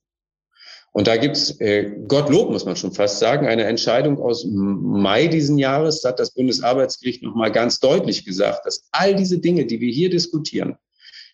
Und 0.92 1.08
da 1.08 1.18
gibt's 1.18 1.60
äh, 1.60 1.92
Gottlob, 2.08 2.50
muss 2.50 2.64
man 2.64 2.76
schon 2.76 2.92
fast 2.92 3.18
sagen, 3.18 3.46
eine 3.46 3.64
Entscheidung 3.64 4.18
aus 4.18 4.46
Mai 4.48 5.26
diesen 5.26 5.58
Jahres, 5.58 6.02
hat 6.04 6.18
das 6.18 6.32
Bundesarbeitsgericht 6.32 7.22
nochmal 7.22 7.52
ganz 7.52 7.80
deutlich 7.80 8.24
gesagt, 8.24 8.64
dass 8.64 8.88
all 8.92 9.14
diese 9.14 9.38
Dinge, 9.38 9.66
die 9.66 9.80
wir 9.80 9.92
hier 9.92 10.08
diskutieren, 10.08 10.78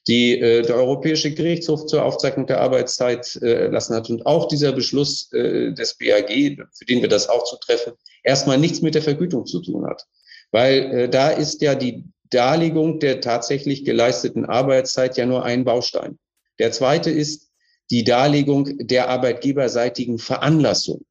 die 0.09 0.41
äh, 0.41 0.63
der 0.63 0.75
Europäische 0.75 1.33
Gerichtshof 1.33 1.87
zur 1.87 2.05
Aufzeichnung 2.05 2.47
der 2.47 2.61
Arbeitszeit 2.61 3.37
äh, 3.37 3.69
lassen 3.69 3.95
hat 3.95 4.11
und 4.11 4.27
auch 4.27 4.49
dieser 4.49 4.73
Beschluss 4.73 5.33
äh, 5.33 5.73
des 5.73 5.97
BAG, 5.97 6.29
für 6.73 6.85
den 6.85 7.01
wir 7.01 7.09
das 7.09 7.29
auch 7.29 7.45
zu 7.45 7.57
treffen, 7.57 7.93
erstmal 8.25 8.59
nichts 8.59 8.83
mit 8.83 8.97
der 8.97 9.03
Vergütung 9.03 9.47
zu 9.47 9.61
tun 9.61 9.87
hat. 9.87 10.05
Weil 10.53 10.79
äh, 10.93 11.09
da 11.09 11.31
ist 11.31 11.61
ja 11.63 11.75
die 11.75 12.05
Darlegung 12.31 13.01
der 13.01 13.21
tatsächlich 13.21 13.85
geleisteten 13.85 14.47
Arbeitszeit 14.47 15.17
ja 15.17 15.27
nur 15.27 15.45
ein 15.45 15.65
Baustein. 15.65 16.19
Der 16.59 16.73
zweite 16.73 17.11
ist 17.11 17.51
die 17.91 18.05
Darlegung 18.05 18.79
der 18.79 19.09
arbeitgeberseitigen 19.09 20.19
Veranlassung. 20.19 21.05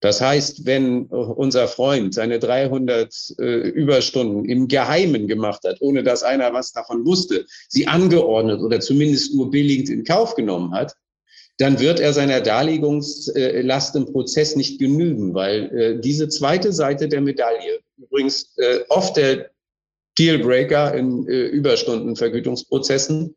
Das 0.00 0.20
heißt, 0.20 0.66
wenn 0.66 1.06
unser 1.06 1.68
Freund 1.68 2.14
seine 2.14 2.40
300 2.40 3.14
äh, 3.38 3.44
Überstunden 3.68 4.44
im 4.44 4.66
Geheimen 4.66 5.28
gemacht 5.28 5.60
hat, 5.64 5.76
ohne 5.80 6.02
dass 6.02 6.24
einer 6.24 6.52
was 6.52 6.72
davon 6.72 7.04
wusste, 7.06 7.46
sie 7.68 7.86
angeordnet 7.86 8.60
oder 8.60 8.80
zumindest 8.80 9.32
nur 9.34 9.52
billigend 9.52 9.90
in 9.90 10.02
Kauf 10.02 10.34
genommen 10.34 10.74
hat, 10.74 10.96
dann 11.58 11.78
wird 11.78 12.00
er 12.00 12.12
seiner 12.12 12.40
Darlegungslast 12.40 13.94
im 13.94 14.06
Prozess 14.06 14.56
nicht 14.56 14.80
genügen, 14.80 15.34
weil 15.34 15.64
äh, 15.76 16.00
diese 16.00 16.28
zweite 16.28 16.72
Seite 16.72 17.08
der 17.08 17.20
Medaille, 17.20 17.78
übrigens 18.02 18.56
äh, 18.58 18.80
oft 18.88 19.16
der 19.16 19.50
Dealbreaker 20.18 20.94
in 20.94 21.26
äh, 21.28 21.46
Überstundenvergütungsprozessen, 21.46 23.34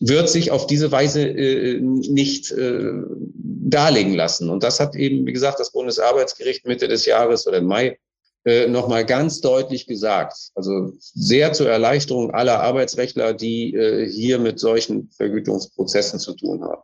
wird 0.00 0.28
sich 0.28 0.50
auf 0.50 0.66
diese 0.66 0.90
Weise 0.90 1.22
äh, 1.22 1.80
nicht 1.80 2.50
äh, 2.50 2.92
darlegen 3.34 4.14
lassen. 4.14 4.50
Und 4.50 4.62
das 4.62 4.80
hat 4.80 4.96
eben, 4.96 5.26
wie 5.26 5.32
gesagt, 5.32 5.60
das 5.60 5.72
Bundesarbeitsgericht 5.72 6.66
Mitte 6.66 6.88
des 6.88 7.06
Jahres 7.06 7.46
oder 7.46 7.58
im 7.58 7.66
Mai 7.66 7.98
äh, 8.44 8.66
nochmal 8.66 9.06
ganz 9.06 9.40
deutlich 9.40 9.86
gesagt. 9.86 10.34
Also 10.54 10.92
sehr 10.98 11.52
zur 11.52 11.70
Erleichterung 11.70 12.32
aller 12.32 12.60
Arbeitsrechtler, 12.60 13.32
die 13.32 13.74
äh, 13.74 14.10
hier 14.10 14.38
mit 14.38 14.60
solchen 14.60 15.10
Vergütungsprozessen 15.10 16.18
zu 16.18 16.34
tun 16.34 16.62
haben. 16.62 16.82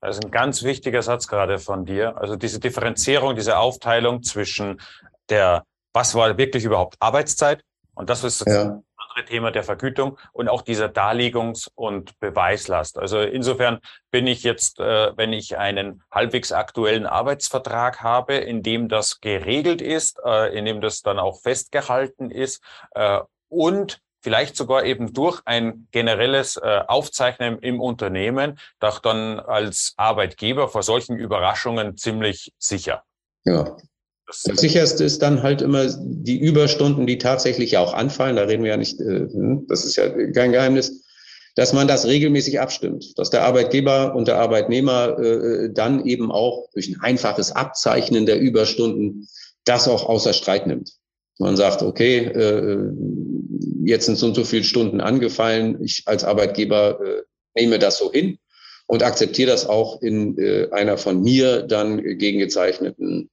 Das 0.00 0.18
ist 0.18 0.24
ein 0.24 0.30
ganz 0.30 0.62
wichtiger 0.62 1.02
Satz 1.02 1.26
gerade 1.26 1.58
von 1.58 1.86
dir. 1.86 2.18
Also 2.18 2.36
diese 2.36 2.60
Differenzierung, 2.60 3.34
diese 3.34 3.56
Aufteilung 3.56 4.22
zwischen 4.22 4.80
der, 5.30 5.64
was 5.94 6.14
war 6.14 6.36
wirklich 6.36 6.64
überhaupt 6.64 6.96
Arbeitszeit 7.00 7.64
und 7.94 8.10
das 8.10 8.22
ist 8.24 8.46
ja 8.46 8.82
andere 9.14 9.24
Thema 9.24 9.50
der 9.50 9.62
Vergütung 9.62 10.18
und 10.32 10.48
auch 10.48 10.62
dieser 10.62 10.86
Darlegungs- 10.86 11.68
und 11.74 12.18
Beweislast. 12.20 12.98
Also 12.98 13.20
insofern 13.20 13.78
bin 14.10 14.26
ich 14.26 14.42
jetzt, 14.42 14.80
äh, 14.80 15.16
wenn 15.16 15.32
ich 15.32 15.56
einen 15.56 16.02
halbwegs 16.10 16.52
aktuellen 16.52 17.06
Arbeitsvertrag 17.06 18.02
habe, 18.02 18.34
in 18.34 18.62
dem 18.62 18.88
das 18.88 19.20
geregelt 19.20 19.80
ist, 19.80 20.20
äh, 20.24 20.56
in 20.56 20.64
dem 20.64 20.80
das 20.80 21.02
dann 21.02 21.18
auch 21.18 21.40
festgehalten 21.40 22.30
ist 22.30 22.62
äh, 22.92 23.20
und 23.48 24.00
vielleicht 24.20 24.56
sogar 24.56 24.84
eben 24.84 25.12
durch 25.12 25.42
ein 25.44 25.86
generelles 25.90 26.56
äh, 26.56 26.80
Aufzeichnen 26.86 27.58
im 27.58 27.80
Unternehmen, 27.80 28.58
doch 28.80 28.98
dann 28.98 29.38
als 29.38 29.92
Arbeitgeber 29.96 30.68
vor 30.68 30.82
solchen 30.82 31.18
Überraschungen 31.18 31.96
ziemlich 31.96 32.52
sicher. 32.58 33.04
Ja, 33.44 33.76
das 34.26 34.60
sicherste 34.60 35.04
ist 35.04 35.20
dann 35.22 35.42
halt 35.42 35.60
immer 35.60 35.86
die 35.98 36.38
Überstunden, 36.38 37.06
die 37.06 37.18
tatsächlich 37.18 37.76
auch 37.76 37.92
anfallen. 37.92 38.36
Da 38.36 38.42
reden 38.42 38.64
wir 38.64 38.70
ja 38.70 38.76
nicht, 38.76 39.00
äh, 39.00 39.28
hm, 39.30 39.66
das 39.68 39.84
ist 39.84 39.96
ja 39.96 40.08
kein 40.32 40.52
Geheimnis, 40.52 41.02
dass 41.56 41.72
man 41.72 41.86
das 41.86 42.06
regelmäßig 42.06 42.60
abstimmt, 42.60 43.16
dass 43.18 43.30
der 43.30 43.44
Arbeitgeber 43.44 44.14
und 44.14 44.26
der 44.26 44.38
Arbeitnehmer 44.38 45.18
äh, 45.18 45.70
dann 45.72 46.04
eben 46.06 46.32
auch 46.32 46.68
durch 46.72 46.88
ein 46.88 47.00
einfaches 47.00 47.52
Abzeichnen 47.52 48.26
der 48.26 48.40
Überstunden 48.40 49.28
das 49.64 49.88
auch 49.88 50.08
außer 50.08 50.32
Streit 50.32 50.66
nimmt. 50.66 50.92
Man 51.38 51.56
sagt, 51.56 51.82
okay, 51.82 52.18
äh, 52.18 52.92
jetzt 53.84 54.06
sind 54.06 54.16
so 54.16 54.26
und 54.26 54.34
so 54.34 54.44
viele 54.44 54.64
Stunden 54.64 55.00
angefallen. 55.00 55.82
Ich 55.82 56.02
als 56.06 56.24
Arbeitgeber 56.24 56.98
nehme 57.54 57.78
das 57.78 57.98
so 57.98 58.10
hin 58.10 58.38
und 58.86 59.02
akzeptiere 59.02 59.50
das 59.50 59.66
auch 59.66 60.00
in 60.00 60.38
einer 60.72 60.96
von 60.96 61.22
mir 61.22 61.62
dann 61.62 62.02
gegengezeichneten 62.18 63.30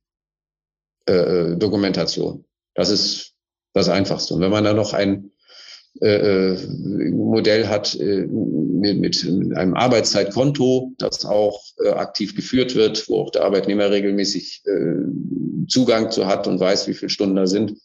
äh, 1.07 1.13
äh, 1.13 1.57
Dokumentation. 1.57 2.45
Das 2.75 2.89
ist 2.89 3.33
das 3.73 3.89
Einfachste. 3.89 4.33
Und 4.33 4.41
wenn 4.41 4.51
man 4.51 4.63
dann 4.63 4.75
noch 4.75 4.93
ein 4.93 5.31
äh, 5.99 6.53
äh, 6.53 6.57
Modell 7.11 7.67
hat 7.67 7.99
äh, 7.99 8.25
mit, 8.25 8.99
mit 8.99 9.27
einem 9.57 9.73
Arbeitszeitkonto, 9.73 10.93
das 10.97 11.25
auch 11.25 11.61
äh, 11.83 11.89
aktiv 11.89 12.33
geführt 12.35 12.75
wird, 12.75 13.09
wo 13.09 13.17
auch 13.17 13.31
der 13.31 13.43
Arbeitnehmer 13.43 13.91
regelmäßig 13.91 14.63
Zugang 15.67 16.09
zu 16.09 16.27
hat 16.27 16.47
und 16.47 16.61
weiß, 16.61 16.87
wie 16.87 16.93
viele 16.93 17.09
Stunden 17.09 17.35
da 17.35 17.45
sind, 17.45 17.75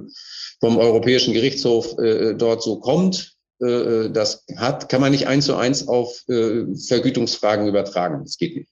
vom 0.61 0.77
Europäischen 0.77 1.33
Gerichtshof 1.33 1.99
äh, 1.99 2.35
dort 2.35 2.63
so 2.63 2.79
kommt, 2.81 3.39
äh, 3.61 4.11
das 4.11 4.45
hat, 4.57 4.89
kann 4.89 5.01
man 5.01 5.13
nicht 5.13 5.27
eins 5.27 5.47
zu 5.47 5.57
eins 5.57 5.89
auf 5.89 6.23
äh, 6.29 6.67
Vergütungsfragen 6.87 7.67
übertragen. 7.67 8.25
Das 8.25 8.37
geht 8.37 8.57
nicht. 8.57 8.71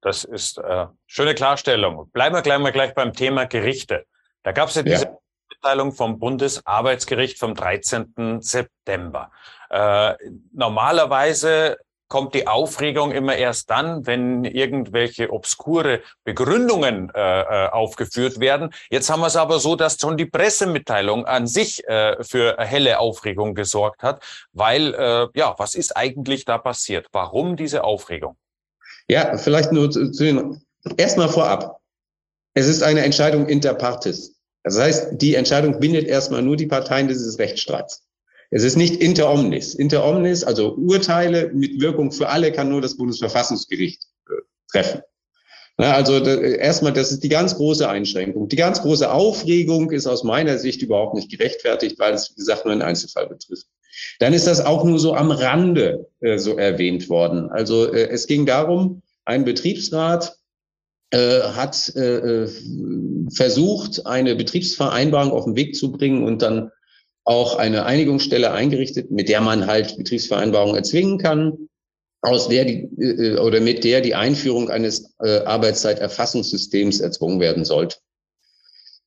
Das 0.00 0.24
ist 0.24 0.58
äh, 0.58 0.86
schöne 1.06 1.34
Klarstellung. 1.34 2.10
Bleiben 2.12 2.34
wir 2.34 2.42
gleich 2.42 2.58
mal 2.58 2.72
gleich 2.72 2.94
beim 2.94 3.12
Thema 3.12 3.46
Gerichte. 3.46 4.04
Da 4.42 4.52
gab 4.52 4.68
es 4.68 4.74
ja 4.74 4.82
diese 4.82 5.04
ja. 5.04 5.18
Mitteilung 5.50 5.92
vom 5.92 6.18
Bundesarbeitsgericht 6.18 7.38
vom 7.38 7.54
13. 7.54 8.40
September. 8.40 9.30
Äh, 9.72 10.14
normalerweise 10.52 11.78
kommt 12.08 12.34
die 12.34 12.46
Aufregung 12.46 13.10
immer 13.10 13.36
erst 13.36 13.70
dann, 13.70 14.06
wenn 14.06 14.44
irgendwelche 14.44 15.32
obskure 15.32 16.02
Begründungen 16.24 17.10
äh, 17.14 17.40
äh, 17.40 17.68
aufgeführt 17.70 18.38
werden. 18.38 18.74
Jetzt 18.90 19.08
haben 19.08 19.20
wir 19.20 19.28
es 19.28 19.36
aber 19.36 19.60
so, 19.60 19.76
dass 19.76 19.98
schon 19.98 20.18
die 20.18 20.26
Pressemitteilung 20.26 21.24
an 21.24 21.46
sich 21.46 21.82
äh, 21.88 22.22
für 22.22 22.58
helle 22.58 22.98
Aufregung 22.98 23.54
gesorgt 23.54 24.02
hat, 24.02 24.22
weil 24.52 24.92
äh, 24.92 25.28
ja, 25.34 25.54
was 25.56 25.74
ist 25.74 25.96
eigentlich 25.96 26.44
da 26.44 26.58
passiert? 26.58 27.06
Warum 27.12 27.56
diese 27.56 27.82
Aufregung? 27.82 28.36
Ja, 29.08 29.38
vielleicht 29.38 29.72
nur 29.72 29.90
zu, 29.90 30.10
zu 30.10 30.24
den 30.24 30.62
erstmal 30.98 31.30
vorab. 31.30 31.80
Es 32.52 32.68
ist 32.68 32.82
eine 32.82 33.00
Entscheidung 33.00 33.48
inter 33.48 33.72
partes. 33.72 34.36
Das 34.64 34.78
heißt, 34.78 35.12
die 35.12 35.34
Entscheidung 35.34 35.80
bindet 35.80 36.06
erstmal 36.06 36.42
nur 36.42 36.56
die 36.56 36.66
Parteien 36.66 37.08
dieses 37.08 37.38
Rechtsstreits. 37.38 38.04
Es 38.52 38.64
ist 38.64 38.76
nicht 38.76 39.02
inter 39.02 39.32
omnis. 39.32 39.74
Inter 39.74 40.04
omnis, 40.04 40.44
also 40.44 40.74
Urteile 40.74 41.50
mit 41.54 41.80
Wirkung 41.80 42.12
für 42.12 42.28
alle, 42.28 42.52
kann 42.52 42.68
nur 42.68 42.82
das 42.82 42.98
Bundesverfassungsgericht 42.98 44.02
äh, 44.28 44.32
treffen. 44.70 45.00
Na, 45.78 45.94
also 45.94 46.18
erstmal, 46.18 46.92
das 46.92 47.10
ist 47.10 47.24
die 47.24 47.30
ganz 47.30 47.56
große 47.56 47.88
Einschränkung. 47.88 48.50
Die 48.50 48.56
ganz 48.56 48.82
große 48.82 49.10
Aufregung 49.10 49.90
ist 49.90 50.06
aus 50.06 50.22
meiner 50.22 50.58
Sicht 50.58 50.82
überhaupt 50.82 51.14
nicht 51.14 51.30
gerechtfertigt, 51.30 51.98
weil 51.98 52.12
es, 52.12 52.30
wie 52.30 52.34
gesagt, 52.34 52.66
nur 52.66 52.72
einen 52.72 52.82
Einzelfall 52.82 53.26
betrifft. 53.26 53.66
Dann 54.18 54.34
ist 54.34 54.46
das 54.46 54.60
auch 54.60 54.84
nur 54.84 54.98
so 54.98 55.14
am 55.14 55.30
Rande 55.30 56.10
äh, 56.20 56.36
so 56.36 56.58
erwähnt 56.58 57.08
worden. 57.08 57.50
Also 57.50 57.90
äh, 57.90 58.10
es 58.10 58.26
ging 58.26 58.44
darum, 58.44 59.00
ein 59.24 59.46
Betriebsrat 59.46 60.36
äh, 61.10 61.40
hat 61.40 61.90
äh, 61.96 62.42
äh 62.44 62.48
versucht, 63.34 64.06
eine 64.06 64.36
Betriebsvereinbarung 64.36 65.32
auf 65.32 65.44
den 65.44 65.56
Weg 65.56 65.74
zu 65.74 65.90
bringen 65.90 66.22
und 66.22 66.42
dann 66.42 66.70
auch 67.24 67.56
eine 67.56 67.84
Einigungsstelle 67.84 68.52
eingerichtet, 68.52 69.10
mit 69.10 69.28
der 69.28 69.40
man 69.40 69.66
halt 69.66 69.96
Betriebsvereinbarungen 69.96 70.76
erzwingen 70.76 71.18
kann, 71.18 71.68
aus 72.20 72.48
der 72.48 72.64
die 72.64 72.88
äh, 72.98 73.38
oder 73.38 73.60
mit 73.60 73.84
der 73.84 74.00
die 74.00 74.14
Einführung 74.14 74.70
eines 74.70 75.14
äh, 75.20 75.38
Arbeitszeiterfassungssystems 75.40 77.00
erzwungen 77.00 77.40
werden 77.40 77.64
sollte. 77.64 77.96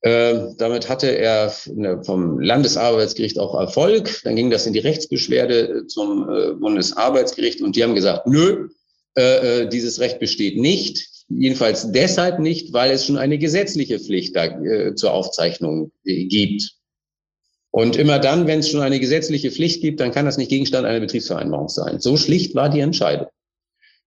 Äh, 0.01 0.53
damit 0.57 0.87
hatte 0.87 1.07
er 1.07 1.51
ne, 1.73 2.03
vom 2.03 2.39
Landesarbeitsgericht 2.39 3.39
auch 3.39 3.59
Erfolg. 3.59 4.21
Dann 4.23 4.35
ging 4.35 4.51
das 4.51 4.67
in 4.67 4.73
die 4.73 4.79
Rechtsbeschwerde 4.79 5.87
zum 5.87 6.29
äh, 6.29 6.53
Bundesarbeitsgericht 6.53 7.61
und 7.61 7.75
die 7.75 7.83
haben 7.83 7.95
gesagt, 7.95 8.27
nö, 8.27 8.69
äh, 9.17 9.61
äh, 9.61 9.69
dieses 9.69 9.99
Recht 9.99 10.19
besteht 10.19 10.57
nicht. 10.57 11.07
Jedenfalls 11.29 11.91
deshalb 11.91 12.39
nicht, 12.39 12.71
weil 12.73 12.91
es 12.91 13.05
schon 13.05 13.17
eine 13.17 13.39
gesetzliche 13.39 13.99
Pflicht 13.99 14.35
da, 14.35 14.45
äh, 14.45 14.93
zur 14.93 15.13
Aufzeichnung 15.13 15.91
äh, 16.03 16.25
gibt. 16.25 16.75
Und 17.75 17.97
immer 17.97 18.19
dann, 18.19 18.47
wenn 18.47 18.59
es 18.59 18.69
schon 18.69 18.79
eine 18.79 19.01
gesetzliche 19.01 19.51
Pflicht 19.51 19.81
gibt, 19.81 19.99
dann 19.99 20.13
kann 20.13 20.23
das 20.23 20.37
nicht 20.37 20.47
Gegenstand 20.47 20.87
einer 20.87 21.01
Betriebsvereinbarung 21.01 21.67
sein. 21.67 21.99
So 21.99 22.15
schlicht 22.15 22.55
war 22.55 22.69
die 22.69 22.79
Entscheidung, 22.79 23.27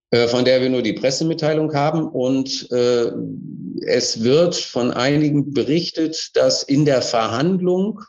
äh, 0.09 0.27
von 0.27 0.43
der 0.43 0.59
wir 0.63 0.71
nur 0.71 0.81
die 0.81 0.93
Pressemitteilung 0.93 1.71
haben. 1.75 2.07
Und 2.07 2.67
äh, 2.71 3.11
es 3.85 4.23
wird 4.23 4.55
von 4.55 4.89
einigen 4.89 5.53
berichtet, 5.53 6.31
dass 6.33 6.63
in 6.63 6.85
der 6.85 7.03
Verhandlung 7.03 8.01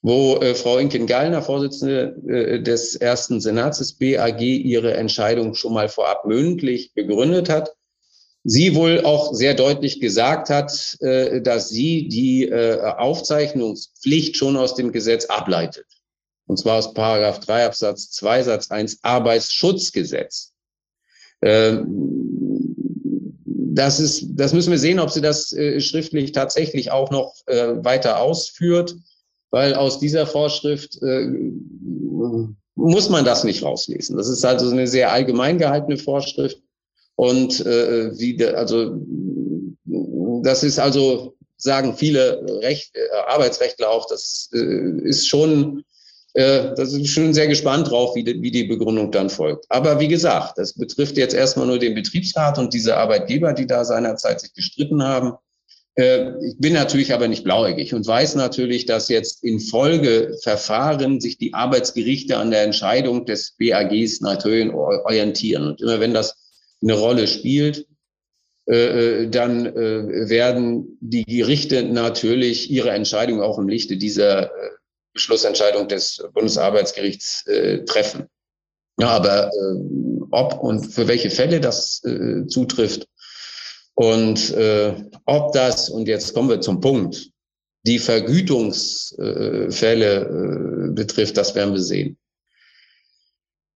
wo 0.00 0.36
äh, 0.36 0.54
Frau 0.54 0.78
Inken 0.78 1.06
Gallner, 1.06 1.42
Vorsitzende 1.42 2.16
äh, 2.26 2.62
des 2.62 2.96
ersten 2.96 3.38
Senats 3.42 3.80
des 3.80 3.98
BAG, 3.98 4.40
ihre 4.40 4.94
Entscheidung 4.94 5.52
schon 5.52 5.74
mal 5.74 5.90
vorab 5.90 6.24
mündlich 6.24 6.94
begründet 6.94 7.50
hat. 7.50 7.74
Sie 8.42 8.74
wohl 8.74 9.02
auch 9.04 9.34
sehr 9.34 9.52
deutlich 9.54 10.00
gesagt 10.00 10.48
hat, 10.48 10.96
äh, 11.00 11.42
dass 11.42 11.68
sie 11.68 12.08
die 12.08 12.48
äh, 12.48 12.80
Aufzeichnungspflicht 12.80 14.36
schon 14.36 14.56
aus 14.56 14.74
dem 14.74 14.92
Gesetz 14.92 15.26
ableitet. 15.26 15.84
Und 16.46 16.56
zwar 16.56 16.78
aus 16.78 16.94
Paragraph 16.94 17.40
3 17.40 17.66
Absatz 17.66 18.10
2 18.12 18.44
Satz 18.44 18.70
1 18.70 19.00
Arbeitsschutzgesetz. 19.02 20.52
Ähm, 21.42 21.84
das 23.44 24.00
ist, 24.00 24.24
das 24.30 24.54
müssen 24.54 24.70
wir 24.70 24.78
sehen, 24.78 25.00
ob 25.00 25.10
sie 25.10 25.20
das 25.20 25.52
äh, 25.52 25.80
schriftlich 25.80 26.32
tatsächlich 26.32 26.90
auch 26.90 27.10
noch 27.10 27.34
weiter 27.46 28.20
ausführt, 28.20 28.96
weil 29.50 29.74
aus 29.74 30.00
dieser 30.00 30.26
Vorschrift 30.26 30.98
muss 32.74 33.10
man 33.10 33.24
das 33.24 33.44
nicht 33.44 33.62
rauslesen. 33.62 34.16
Das 34.16 34.28
ist 34.28 34.44
also 34.44 34.70
eine 34.70 34.86
sehr 34.86 35.12
allgemein 35.12 35.58
gehaltene 35.58 35.98
Vorschrift 35.98 36.60
und 37.20 37.66
äh, 37.66 38.18
wie, 38.18 38.34
de, 38.34 38.54
also 38.54 38.96
das 40.42 40.62
ist 40.62 40.78
also 40.78 41.36
sagen 41.58 41.94
viele 41.94 42.42
Recht, 42.62 42.96
äh, 42.96 43.00
Arbeitsrechtler 43.28 43.90
auch, 43.90 44.06
das 44.08 44.48
äh, 44.54 45.02
ist 45.02 45.28
schon 45.28 45.84
äh, 46.32 46.72
da 46.74 46.86
sind 46.86 47.02
wir 47.02 47.08
schon 47.08 47.34
sehr 47.34 47.46
gespannt 47.46 47.90
drauf, 47.90 48.14
wie 48.14 48.24
die, 48.24 48.40
wie 48.40 48.50
die 48.50 48.64
Begründung 48.64 49.10
dann 49.10 49.28
folgt. 49.28 49.66
Aber 49.68 50.00
wie 50.00 50.08
gesagt, 50.08 50.56
das 50.56 50.72
betrifft 50.72 51.18
jetzt 51.18 51.34
erstmal 51.34 51.66
nur 51.66 51.78
den 51.78 51.94
Betriebsrat 51.94 52.56
und 52.58 52.72
diese 52.72 52.96
Arbeitgeber, 52.96 53.52
die 53.52 53.66
da 53.66 53.84
seinerzeit 53.84 54.40
sich 54.40 54.54
gestritten 54.54 55.02
haben. 55.02 55.34
Äh, 55.96 56.30
ich 56.46 56.56
bin 56.56 56.72
natürlich 56.72 57.12
aber 57.12 57.28
nicht 57.28 57.44
blauäugig 57.44 57.92
und 57.92 58.06
weiß 58.06 58.34
natürlich, 58.36 58.86
dass 58.86 59.10
jetzt 59.10 59.44
in 59.44 59.60
Folgeverfahren 59.60 61.20
sich 61.20 61.36
die 61.36 61.52
Arbeitsgerichte 61.52 62.38
an 62.38 62.50
der 62.50 62.62
Entscheidung 62.62 63.26
des 63.26 63.56
BAGs 63.58 64.22
natürlich 64.22 64.72
orientieren. 64.72 65.66
Und 65.66 65.82
immer 65.82 66.00
wenn 66.00 66.14
das 66.14 66.40
eine 66.82 66.94
Rolle 66.94 67.26
spielt, 67.26 67.86
äh, 68.66 69.28
dann 69.28 69.74
werden 69.74 70.98
die 71.00 71.24
Gerichte 71.24 71.82
natürlich 71.82 72.70
ihre 72.70 72.90
Entscheidung 72.90 73.42
auch 73.42 73.58
im 73.58 73.68
Lichte 73.68 73.96
dieser 73.96 74.50
Beschlussentscheidung 75.12 75.88
des 75.88 76.24
Bundesarbeitsgerichts 76.32 77.44
äh, 77.46 77.84
treffen. 77.84 78.26
Ja, 78.98 79.08
aber 79.08 79.48
äh, 79.48 79.50
ob 80.30 80.62
und 80.62 80.86
für 80.86 81.08
welche 81.08 81.30
Fälle 81.30 81.60
das 81.60 82.02
äh, 82.04 82.46
zutrifft 82.46 83.08
und 83.94 84.52
äh, 84.52 84.94
ob 85.24 85.52
das, 85.52 85.90
und 85.90 86.06
jetzt 86.06 86.32
kommen 86.34 86.50
wir 86.50 86.60
zum 86.60 86.80
Punkt, 86.80 87.30
die 87.86 87.98
Vergütungsfälle 87.98 90.20
äh, 90.20 90.92
betrifft, 90.92 91.36
das 91.36 91.54
werden 91.54 91.72
wir 91.72 91.82
sehen. 91.82 92.18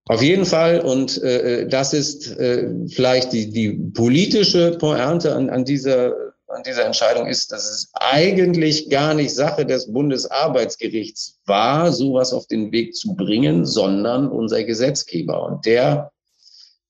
Auf 0.07 0.23
jeden 0.23 0.45
Fall, 0.45 0.81
und 0.81 1.23
äh, 1.23 1.67
das 1.67 1.95
ist 1.95 2.37
äh, 2.39 2.69
vielleicht 2.89 3.33
die, 3.33 3.51
die 3.51 3.73
politische 3.73 4.77
Pointe 4.79 5.35
an, 5.35 5.49
an 5.49 5.65
dieser 5.65 6.15
an 6.55 6.63
dieser 6.63 6.85
Entscheidung 6.85 7.27
ist, 7.27 7.53
dass 7.53 7.69
es 7.69 7.91
eigentlich 7.95 8.89
gar 8.89 9.15
nicht 9.15 9.35
Sache 9.35 9.67
des 9.67 9.93
Bundesarbeitsgerichts 9.93 11.41
war, 11.47 11.93
sowas 11.93 12.33
auf 12.33 12.47
den 12.47 12.71
Weg 12.73 12.95
zu 12.95 13.15
bringen, 13.15 13.67
sondern 13.67 14.29
unser 14.29 14.63
Gesetzgeber. 14.63 15.45
Und 15.45 15.67
der 15.67 16.13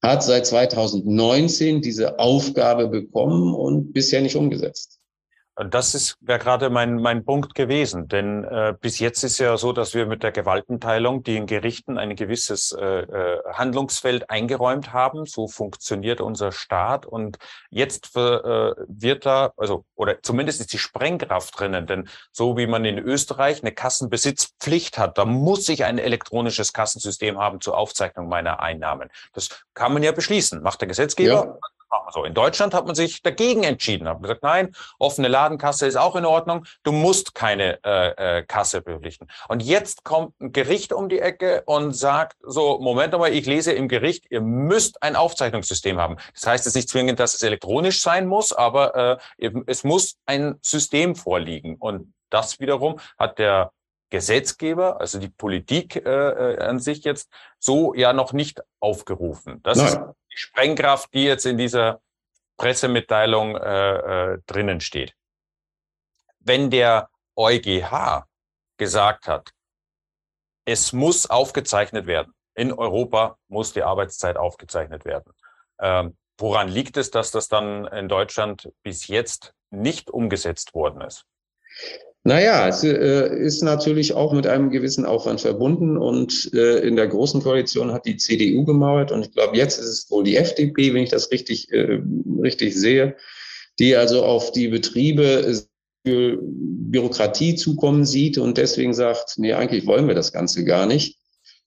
hat 0.03 0.23
seit 0.23 0.47
2019 0.47 1.81
diese 1.81 2.19
Aufgabe 2.19 2.89
bekommen 2.89 3.55
und 3.55 3.93
bisher 3.93 4.21
nicht 4.21 4.37
umgesetzt. 4.37 5.01
Das 5.57 5.95
ist 5.95 6.17
ja 6.27 6.37
gerade 6.37 6.69
mein, 6.69 6.97
mein 6.97 7.25
Punkt 7.25 7.55
gewesen, 7.55 8.09
denn 8.09 8.43
äh, 8.43 8.75
bis 8.81 8.99
jetzt 8.99 9.23
ist 9.23 9.39
ja 9.39 9.57
so, 9.57 9.73
dass 9.73 9.95
wir 9.95 10.05
mit 10.05 10.25
der 10.25 10.33
Gewaltenteilung 10.33 11.23
die 11.23 11.37
in 11.37 11.47
Gerichten 11.47 11.97
ein 11.97 12.17
gewisses 12.17 12.73
äh, 12.73 12.85
äh, 12.85 13.41
Handlungsfeld 13.53 14.31
eingeräumt 14.31 14.93
haben. 14.93 15.27
So 15.27 15.47
funktioniert 15.47 16.21
unser 16.21 16.51
Staat 16.51 17.07
und 17.07 17.39
jetzt 17.71 18.17
äh, 18.17 18.21
wird 18.21 19.27
da, 19.27 19.53
also 19.57 19.85
oder 19.95 20.21
zumindest 20.23 20.61
ist 20.61 20.73
die 20.73 20.79
Sprengkraft 20.79 21.59
drinnen, 21.59 21.87
denn 21.87 22.09
so 22.33 22.57
wie 22.57 22.67
man 22.67 22.85
in 22.85 22.99
Österreich 22.99 23.63
eine 23.63 23.71
Kassenbesitzpflicht 23.71 24.99
hat, 24.99 25.19
da 25.19 25.25
muss 25.25 25.69
ich 25.69 25.85
ein 25.85 25.99
elektronisches 25.99 26.73
Kassensystem 26.73 27.39
haben 27.39 27.61
zur 27.61 27.79
Aufzeichnung 27.79 28.29
meiner 28.29 28.59
Einnahmen. 28.59 29.09
Das 29.35 29.65
kann 29.75 29.93
man 29.93 30.03
ja 30.03 30.11
beschließen, 30.11 30.63
macht 30.63 30.81
der 30.81 30.89
Gesetzgeber. 30.89 31.33
Ja 31.33 31.59
so. 32.13 32.25
In 32.25 32.35
Deutschland 32.35 32.75
hat 32.75 32.87
man 32.87 32.95
sich 32.95 33.23
dagegen 33.23 33.63
entschieden, 33.63 34.09
hat 34.09 34.23
gesagt, 34.23 34.43
nein, 34.43 34.75
offene 34.99 35.29
Ladenkasse 35.29 35.87
ist 35.87 35.97
auch 35.97 36.17
in 36.17 36.25
Ordnung, 36.25 36.65
du 36.83 36.93
musst 36.93 37.35
keine 37.35 37.79
äh, 37.85 38.39
äh, 38.39 38.43
Kasse 38.43 38.83
verpflichten. 38.83 39.29
Und 39.49 39.63
jetzt 39.63 40.05
kommt 40.05 40.41
ein 40.41 40.53
Gericht 40.53 40.93
um 40.93 41.09
die 41.09 41.21
Ecke 41.21 41.63
und 41.67 41.93
sagt, 41.93 42.37
so, 42.43 42.79
Moment 42.79 43.13
mal, 43.13 43.33
ich 43.33 43.47
lese 43.47 43.73
im 43.73 43.89
Gericht, 43.89 44.27
ihr 44.31 44.41
müsst 44.41 45.03
ein 45.03 45.17
Aufzeichnungssystem 45.17 45.99
haben. 45.99 46.17
Das 46.35 46.47
heißt 46.47 46.65
jetzt 46.67 46.75
nicht 46.75 46.89
zwingend, 46.89 47.21
dass 47.21 47.35
es 47.35 47.43
elektronisch 47.43 48.01
sein 48.01 48.27
muss, 48.27 48.53
aber 48.53 49.19
äh, 49.39 49.51
es 49.67 49.85
muss 49.85 50.17
ein 50.27 50.59
System 50.63 51.15
vorliegen. 51.15 51.77
Und 51.77 52.13
das 52.31 52.61
wiederum 52.61 52.99
hat 53.19 53.39
der 53.39 53.73
Gesetzgeber, 54.15 55.01
also 55.01 55.19
die 55.19 55.29
Politik 55.29 55.97
äh, 55.97 56.09
äh 56.09 56.59
an 56.61 56.79
sich 56.79 57.03
jetzt 57.03 57.29
so 57.59 57.95
ja 57.95 58.13
noch 58.13 58.33
nicht 58.33 58.63
aufgerufen. 58.79 59.61
Das 59.65 59.79
Nein. 59.79 59.87
ist 59.89 59.97
die 60.33 60.37
Sprengkraft, 60.37 61.13
die 61.13 61.25
jetzt 61.25 61.47
in 61.47 61.59
dieser 61.59 62.01
Pressemitteilung 62.57 63.57
äh, 63.57 63.97
äh, 64.35 64.39
drinnen 64.47 64.81
steht. 64.81 65.17
Wenn 66.39 66.71
der 66.71 67.11
EuGH 67.35 68.29
gesagt 68.77 69.27
hat, 69.27 69.51
es 70.65 70.93
muss 70.93 71.29
aufgezeichnet 71.29 72.07
werden, 72.07 72.35
in 72.55 72.73
Europa 72.73 73.37
muss 73.49 73.73
die 73.73 73.83
Arbeitszeit 73.83 74.37
aufgezeichnet 74.37 75.05
werden. 75.05 75.33
Ähm, 75.81 76.17
woran 76.39 76.69
liegt 76.69 76.97
es, 76.99 77.11
dass 77.11 77.33
das 77.33 77.49
dann 77.49 77.85
in 77.89 78.09
Deutschland 78.09 78.71
bis 78.85 79.09
jetzt 79.09 79.55
nicht 79.71 80.09
umgesetzt 80.09 80.73
worden 80.73 81.01
ist? 81.01 81.27
Naja, 82.27 82.67
es 82.69 82.83
äh, 82.83 83.37
ist 83.37 83.63
natürlich 83.63 84.15
auch 84.15 84.33
mit 84.33 84.47
einem 84.47 84.71
gewissen 84.71 85.05
Aufwand 85.05 85.43
verbunden 85.43 85.99
und 85.99 86.51
äh, 86.55 86.79
in 86.79 86.97
der 86.97 87.07
Großen 87.07 87.43
Koalition 87.43 87.93
hat 87.93 88.07
die 88.07 88.17
CDU 88.17 88.65
gemauert 88.65 89.13
und 89.13 89.27
ich 89.27 89.33
glaube, 89.33 89.59
jetzt 89.59 89.79
ist 89.79 89.89
es 89.89 90.11
wohl 90.11 90.25
die 90.25 90.39
FDP, 90.39 90.95
wenn 90.95 91.03
ich 91.03 91.11
das 91.11 91.31
richtig, 91.31 91.71
äh, 91.71 92.01
richtig 92.43 92.75
sehe, 92.77 93.17
die 93.79 93.95
also 93.95 94.25
auf 94.25 94.53
die 94.53 94.69
Betriebe 94.69 95.55
Bürokratie 96.03 97.57
zukommen 97.57 98.07
sieht 98.07 98.39
und 98.39 98.57
deswegen 98.57 98.95
sagt, 98.95 99.35
nee, 99.37 99.53
eigentlich 99.53 99.87
wollen 99.87 100.09
wir 100.09 100.15
das 100.15 100.33
Ganze 100.33 100.65
gar 100.65 100.87
nicht. 100.87 101.19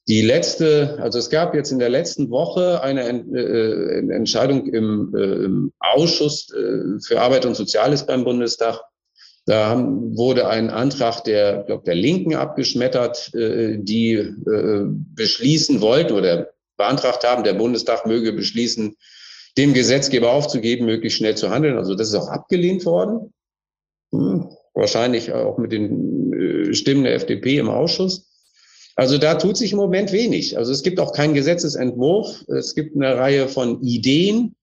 Die 0.07 0.21
letzte, 0.21 0.97
also 1.01 1.19
es 1.19 1.29
gab 1.29 1.53
jetzt 1.53 1.71
in 1.71 1.79
der 1.79 1.89
letzten 1.89 2.29
Woche 2.29 2.81
eine 2.81 3.01
Entscheidung 3.03 4.67
im, 4.67 5.71
Ausschuss 5.79 6.47
für 7.05 7.19
Arbeit 7.19 7.45
und 7.45 7.55
Soziales 7.55 8.05
beim 8.05 8.23
Bundestag, 8.23 8.79
da 9.47 9.81
wurde 9.81 10.49
ein 10.49 10.69
Antrag 10.69 11.23
der, 11.23 11.63
glaub, 11.63 11.85
der 11.85 11.95
Linken 11.95 12.35
abgeschmettert, 12.35 13.33
äh, 13.33 13.77
die 13.79 14.11
äh, 14.13 14.83
beschließen 15.15 15.79
wollten 15.79 16.13
oder 16.13 16.49
beantragt 16.75 17.23
haben, 17.23 17.45
der 17.45 17.53
Bundestag 17.53 18.05
möge 18.05 18.33
beschließen, 18.33 18.97
dem 19.57 19.73
Gesetzgeber 19.73 20.31
aufzugeben, 20.31 20.85
möglichst 20.85 21.17
schnell 21.17 21.35
zu 21.35 21.49
handeln. 21.49 21.77
Also 21.77 21.95
das 21.95 22.09
ist 22.09 22.15
auch 22.15 22.27
abgelehnt 22.27 22.85
worden. 22.85 23.33
Hm, 24.11 24.49
wahrscheinlich 24.73 25.31
auch 25.31 25.57
mit 25.57 25.71
den 25.71 26.33
äh, 26.33 26.73
Stimmen 26.73 27.05
der 27.05 27.15
FDP 27.15 27.57
im 27.57 27.69
Ausschuss. 27.69 28.27
Also 28.97 29.17
da 29.17 29.35
tut 29.35 29.55
sich 29.55 29.71
im 29.71 29.77
Moment 29.77 30.11
wenig. 30.11 30.57
Also 30.57 30.73
es 30.73 30.83
gibt 30.83 30.99
auch 30.99 31.13
keinen 31.13 31.33
Gesetzesentwurf. 31.33 32.43
Es 32.49 32.75
gibt 32.75 32.97
eine 32.97 33.15
Reihe 33.15 33.47
von 33.47 33.81
Ideen. 33.81 34.55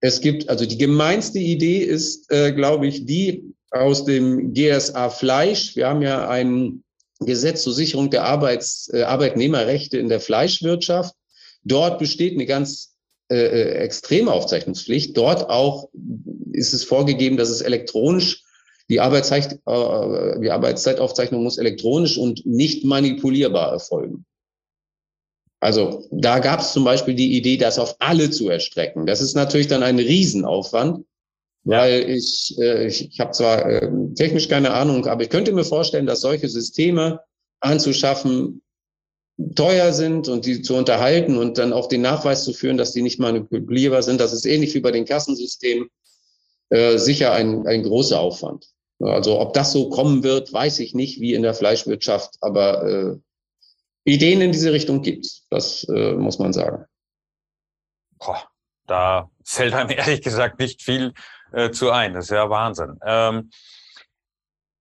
Es 0.00 0.20
gibt, 0.20 0.48
also 0.48 0.66
die 0.66 0.78
gemeinste 0.78 1.38
Idee 1.38 1.78
ist, 1.78 2.32
äh, 2.32 2.52
glaube 2.52 2.88
ich, 2.88 3.06
die, 3.06 3.54
aus 3.74 4.04
dem 4.04 4.54
GSA 4.54 5.10
Fleisch. 5.10 5.76
Wir 5.76 5.88
haben 5.88 6.02
ja 6.02 6.28
ein 6.28 6.84
Gesetz 7.20 7.62
zur 7.62 7.72
Sicherung 7.72 8.10
der 8.10 8.24
Arbeits, 8.24 8.90
äh, 8.92 9.02
Arbeitnehmerrechte 9.02 9.98
in 9.98 10.08
der 10.08 10.20
Fleischwirtschaft. 10.20 11.14
Dort 11.64 11.98
besteht 11.98 12.34
eine 12.34 12.46
ganz 12.46 12.96
äh, 13.30 13.36
äh 13.36 13.74
extreme 13.78 14.32
Aufzeichnungspflicht. 14.32 15.16
Dort 15.16 15.48
auch 15.48 15.88
ist 16.52 16.72
es 16.72 16.84
vorgegeben, 16.84 17.36
dass 17.36 17.50
es 17.50 17.62
elektronisch 17.62 18.44
die, 18.88 19.00
Arbeitszeit, 19.00 19.60
äh, 19.66 20.40
die 20.40 20.50
Arbeitszeitaufzeichnung 20.50 21.42
muss 21.42 21.58
elektronisch 21.58 22.18
und 22.18 22.44
nicht 22.44 22.84
manipulierbar 22.84 23.72
erfolgen. 23.72 24.26
Also 25.60 26.06
da 26.10 26.40
gab 26.40 26.60
es 26.60 26.72
zum 26.72 26.84
Beispiel 26.84 27.14
die 27.14 27.38
Idee, 27.38 27.56
das 27.56 27.78
auf 27.78 27.96
alle 27.98 28.30
zu 28.30 28.50
erstrecken. 28.50 29.06
Das 29.06 29.22
ist 29.22 29.34
natürlich 29.34 29.68
dann 29.68 29.82
ein 29.82 29.98
Riesenaufwand. 29.98 31.06
Weil 31.64 32.10
ich, 32.10 32.54
äh, 32.58 32.86
ich, 32.86 33.10
ich 33.10 33.20
habe 33.20 33.32
zwar 33.32 33.64
äh, 33.66 33.90
technisch 34.14 34.48
keine 34.48 34.72
Ahnung, 34.72 35.06
aber 35.06 35.22
ich 35.22 35.30
könnte 35.30 35.52
mir 35.52 35.64
vorstellen, 35.64 36.06
dass 36.06 36.20
solche 36.20 36.48
Systeme 36.48 37.20
anzuschaffen 37.60 38.62
teuer 39.56 39.92
sind 39.92 40.28
und 40.28 40.46
die 40.46 40.62
zu 40.62 40.76
unterhalten 40.76 41.38
und 41.38 41.58
dann 41.58 41.72
auch 41.72 41.88
den 41.88 42.02
Nachweis 42.02 42.44
zu 42.44 42.52
führen, 42.52 42.76
dass 42.76 42.92
die 42.92 43.02
nicht 43.02 43.18
manipulierbar 43.18 44.02
sind. 44.02 44.20
Das 44.20 44.32
ist 44.32 44.46
ähnlich 44.46 44.74
wie 44.74 44.80
bei 44.80 44.92
den 44.92 45.06
Kassensystemen 45.06 45.88
äh, 46.70 46.98
sicher 46.98 47.32
ein, 47.32 47.66
ein 47.66 47.82
großer 47.82 48.20
Aufwand. 48.20 48.66
Also 49.00 49.40
ob 49.40 49.54
das 49.54 49.72
so 49.72 49.88
kommen 49.90 50.22
wird, 50.22 50.52
weiß 50.52 50.78
ich 50.78 50.94
nicht, 50.94 51.20
wie 51.20 51.34
in 51.34 51.42
der 51.42 51.54
Fleischwirtschaft, 51.54 52.36
aber 52.40 52.84
äh, 52.84 53.16
Ideen 54.04 54.40
in 54.40 54.52
diese 54.52 54.72
Richtung 54.72 55.02
gibt 55.02 55.42
Das 55.50 55.84
äh, 55.88 56.12
muss 56.12 56.38
man 56.38 56.52
sagen. 56.52 56.84
Boah, 58.18 58.48
da 58.86 59.30
fällt 59.44 59.74
einem 59.74 59.90
ehrlich 59.98 60.22
gesagt 60.22 60.60
nicht 60.60 60.82
viel 60.82 61.12
äh, 61.54 61.70
zu 61.70 61.90
ein. 61.90 62.14
Das 62.14 62.26
ist 62.26 62.30
ja 62.30 62.48
Wahnsinn. 62.50 62.98
Ähm, 63.04 63.50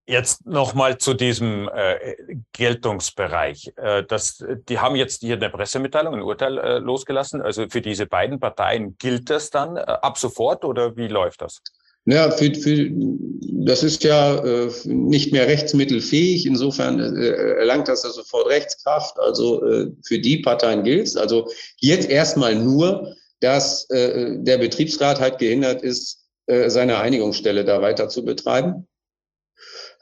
Jetzt 0.06 0.46
nochmal 0.46 0.98
zu 0.98 1.14
diesem 1.14 1.70
äh, 1.74 2.16
Geltungsbereich. 2.52 3.72
Äh, 3.78 4.04
das, 4.04 4.44
die 4.68 4.80
haben 4.80 4.98
jetzt 4.98 5.22
hier 5.22 5.38
eine 5.38 5.50
Pressemitteilung, 5.50 6.16
ein 6.16 6.22
Urteil 6.22 6.58
äh, 6.58 6.78
losgelassen. 6.80 7.42
Also 7.42 7.70
für 7.70 7.80
diese 7.80 8.06
beiden 8.06 8.38
Parteien 8.38 8.98
gilt 8.98 9.30
das 9.30 9.50
dann 9.50 9.78
äh, 9.78 9.80
ab 9.80 10.18
sofort 10.18 10.66
oder 10.66 10.98
wie 10.98 11.08
läuft 11.08 11.42
das? 11.42 11.62
Ja, 12.04 12.30
für, 12.32 12.54
für, 12.54 12.90
das 12.92 13.82
ist 13.82 14.04
ja 14.04 14.44
äh, 14.44 14.70
nicht 14.84 15.32
mehr 15.32 15.48
rechtsmittelfähig. 15.48 16.46
Insofern 16.48 17.00
äh, 17.00 17.30
erlangt 17.60 17.88
das 17.88 18.04
ja 18.04 18.10
sofort 18.10 18.48
Rechtskraft. 18.48 19.18
Also 19.20 19.66
äh, 19.66 19.88
für 20.06 20.20
die 20.20 20.40
Parteien 20.40 20.84
gilt 20.84 21.08
es. 21.08 21.16
Also 21.16 21.50
jetzt 21.78 22.10
erstmal 22.10 22.56
nur, 22.56 23.16
dass 23.40 23.90
äh, 23.90 24.36
der 24.40 24.58
Betriebsrat 24.58 25.22
halt 25.22 25.40
gehindert 25.40 25.82
ist, 25.82 26.23
äh, 26.48 26.70
seine 26.70 26.98
Einigungsstelle 27.00 27.66
da 27.66 27.82
weiter 27.82 28.10
zu 28.10 28.26
betreiben. 28.26 28.88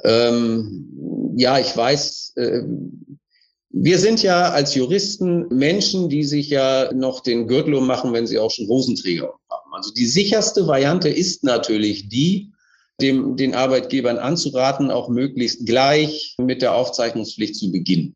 Ähm, 0.03 1.33
ja, 1.35 1.59
ich 1.59 1.75
weiß, 1.75 2.33
äh, 2.35 2.61
wir 3.73 3.99
sind 3.99 4.21
ja 4.21 4.49
als 4.49 4.75
Juristen 4.75 5.47
Menschen, 5.47 6.09
die 6.09 6.23
sich 6.23 6.49
ja 6.49 6.91
noch 6.93 7.21
den 7.21 7.47
Gürtel 7.47 7.73
ummachen, 7.75 8.11
wenn 8.11 8.27
sie 8.27 8.37
auch 8.37 8.51
schon 8.51 8.67
Hosenträger 8.67 9.33
haben. 9.49 9.73
Also 9.73 9.93
die 9.93 10.07
sicherste 10.07 10.67
Variante 10.67 11.09
ist 11.09 11.43
natürlich 11.43 12.09
die, 12.09 12.51
dem, 13.01 13.37
den 13.37 13.55
Arbeitgebern 13.55 14.17
anzuraten, 14.17 14.91
auch 14.91 15.09
möglichst 15.09 15.65
gleich 15.65 16.35
mit 16.37 16.61
der 16.61 16.75
Aufzeichnungspflicht 16.75 17.55
zu 17.55 17.71
beginnen. 17.71 18.15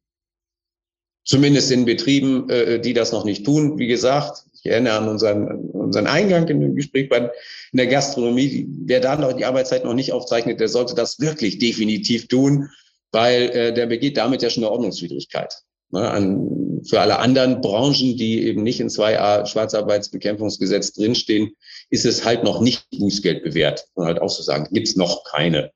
Zumindest 1.23 1.71
in 1.71 1.85
Betrieben, 1.85 2.49
äh, 2.49 2.79
die 2.79 2.93
das 2.93 3.11
noch 3.11 3.23
nicht 3.23 3.45
tun. 3.45 3.79
Wie 3.79 3.87
gesagt, 3.87 4.43
ich 4.65 4.71
erinnere 4.71 4.97
an 4.97 5.07
unseren, 5.07 5.47
unseren 5.69 6.07
Eingang 6.07 6.47
in 6.47 6.59
dem 6.59 6.75
Gespräch 6.75 7.07
bei, 7.07 7.19
in 7.19 7.77
der 7.77 7.85
Gastronomie. 7.85 8.67
Wer 8.85 8.99
da 8.99 9.15
noch 9.15 9.33
die 9.33 9.45
Arbeitszeit 9.45 9.85
noch 9.85 9.93
nicht 9.93 10.11
aufzeichnet, 10.11 10.59
der 10.59 10.69
sollte 10.69 10.95
das 10.95 11.19
wirklich 11.19 11.59
definitiv 11.59 12.27
tun, 12.27 12.69
weil 13.11 13.43
äh, 13.51 13.73
der 13.73 13.85
begeht 13.85 14.17
damit 14.17 14.41
ja 14.41 14.49
schon 14.49 14.63
eine 14.63 14.71
Ordnungswidrigkeit. 14.71 15.53
Ne, 15.91 16.09
an, 16.09 16.81
für 16.87 16.99
alle 16.99 17.19
anderen 17.19 17.61
Branchen, 17.61 18.17
die 18.17 18.43
eben 18.47 18.63
nicht 18.63 18.79
in 18.79 18.89
2a 18.89 19.45
Schwarzarbeitsbekämpfungsgesetz 19.45 20.93
drinstehen, 20.93 21.51
ist 21.91 22.05
es 22.05 22.25
halt 22.25 22.43
noch 22.43 22.59
nicht 22.59 22.89
Bußgeld 22.89 23.43
bewährt. 23.43 23.85
Und 23.93 24.05
halt 24.05 24.19
auch 24.19 24.35
zu 24.35 24.41
sagen, 24.41 24.67
gibt 24.71 24.87
es 24.87 24.95
noch 24.95 25.23
keine 25.25 25.71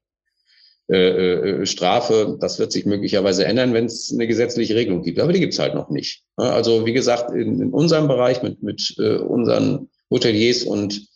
äh, 0.90 1.62
äh, 1.62 1.66
Strafe. 1.68 2.38
Das 2.40 2.58
wird 2.58 2.72
sich 2.72 2.86
möglicherweise 2.86 3.46
ändern, 3.46 3.74
wenn 3.74 3.86
es 3.86 4.12
eine 4.12 4.26
gesetzliche 4.26 4.74
Regelung 4.74 5.04
gibt. 5.04 5.20
Aber 5.20 5.32
die 5.32 5.40
gibt 5.40 5.54
es 5.54 5.60
halt 5.60 5.76
noch 5.76 5.92
nicht. 5.92 6.24
Also 6.36 6.86
wie 6.88 6.94
gesagt, 6.94 7.32
in, 7.32 7.62
in 7.62 7.70
unserem 7.70 8.08
Bereich 8.08 8.42
mit, 8.42 8.64
mit 8.64 8.96
äh, 8.98 9.18
unseren 9.18 9.90
Hoteliers 10.10 10.64
und 10.64 11.08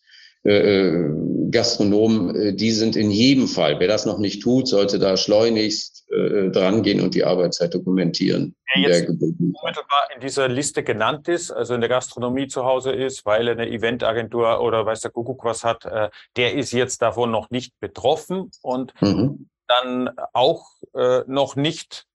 äh, 0.43 0.91
Gastronomen, 1.49 2.55
die 2.55 2.71
sind 2.71 2.95
in 2.95 3.09
jedem 3.09 3.47
Fall, 3.47 3.79
wer 3.79 3.87
das 3.87 4.05
noch 4.05 4.19
nicht 4.19 4.43
tut, 4.43 4.67
sollte 4.67 4.99
da 4.99 5.17
schleunigst 5.17 6.05
äh, 6.11 6.51
drangehen 6.51 7.01
und 7.01 7.15
die 7.15 7.23
Arbeitszeit 7.23 7.73
dokumentieren. 7.73 8.55
Wer 8.75 8.83
jetzt 8.83 9.09
unmittelbar 9.09 10.09
in 10.13 10.21
dieser 10.21 10.49
Liste 10.49 10.83
genannt 10.83 11.27
ist, 11.27 11.49
also 11.49 11.73
in 11.73 11.81
der 11.81 11.89
Gastronomie 11.89 12.47
zu 12.47 12.63
Hause 12.63 12.91
ist, 12.91 13.25
weil 13.25 13.47
er 13.47 13.53
eine 13.53 13.67
Eventagentur 13.69 14.61
oder 14.61 14.85
weiß 14.85 15.01
der 15.01 15.11
Kuckuck 15.11 15.43
was 15.45 15.63
hat, 15.63 15.85
äh, 15.85 16.09
der 16.35 16.53
ist 16.53 16.73
jetzt 16.73 17.01
davon 17.01 17.31
noch 17.31 17.49
nicht 17.49 17.73
betroffen 17.79 18.51
und 18.61 18.93
mhm 19.01 19.47
dann 19.67 20.11
auch 20.33 20.67
äh, 20.93 21.21
noch 21.27 21.55
nicht, 21.55 22.05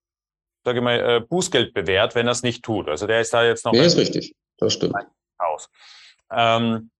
sage 0.64 0.78
ich 0.78 0.84
mal, 0.84 0.98
äh, 0.98 1.20
Bußgeld 1.20 1.74
bewährt, 1.74 2.14
wenn 2.14 2.26
er 2.26 2.32
es 2.32 2.42
nicht 2.42 2.64
tut. 2.64 2.88
Also 2.88 3.06
der 3.06 3.20
ist 3.20 3.32
da 3.32 3.44
jetzt 3.44 3.64
noch. 3.64 3.72
Der 3.72 3.84
ist 3.84 3.96
richtig, 3.96 4.34
das 4.58 4.74
stimmt. 4.74 4.94
Aus. 5.38 5.68
Ähm, 6.30 6.90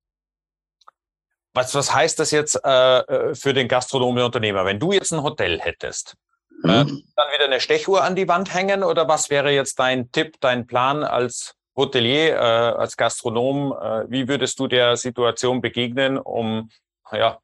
was, 1.55 1.75
was 1.75 1.93
heißt 1.93 2.19
das 2.21 2.31
jetzt 2.31 2.61
äh, 2.65 2.99
äh 2.99 3.35
für 3.35 3.53
den 3.53 3.69
Gastronomen 3.69 4.25
Unternehmer? 4.25 4.65
Wenn 4.65 4.79
du 4.79 4.93
jetzt 4.93 5.13
ein 5.13 5.23
Hotel 5.23 5.61
hättest, 5.61 6.15
mhm. 6.63 6.71
äh, 6.71 6.85
dann 6.85 7.33
wieder 7.33 7.45
eine 7.45 7.61
Stechuhr 7.61 8.05
an 8.05 8.15
die 8.15 8.29
Wand 8.29 8.55
hängen 8.55 8.85
oder 8.85 9.09
was 9.09 9.29
wäre 9.29 9.51
jetzt 9.51 9.79
dein 9.79 10.13
Tipp, 10.13 10.37
dein 10.41 10.67
Plan 10.67 11.03
als 11.03 11.57
Hotelier, 11.77 12.37
äh, 12.37 12.39
als 12.39 12.97
Gastronom? 12.97 13.73
Äh, 13.73 14.05
wie 14.09 14.29
würdest 14.29 14.61
du 14.61 14.69
der 14.69 14.97
Situation 14.97 15.61
begegnen, 15.61 16.17
um 16.17 16.71
ja, 17.11 17.41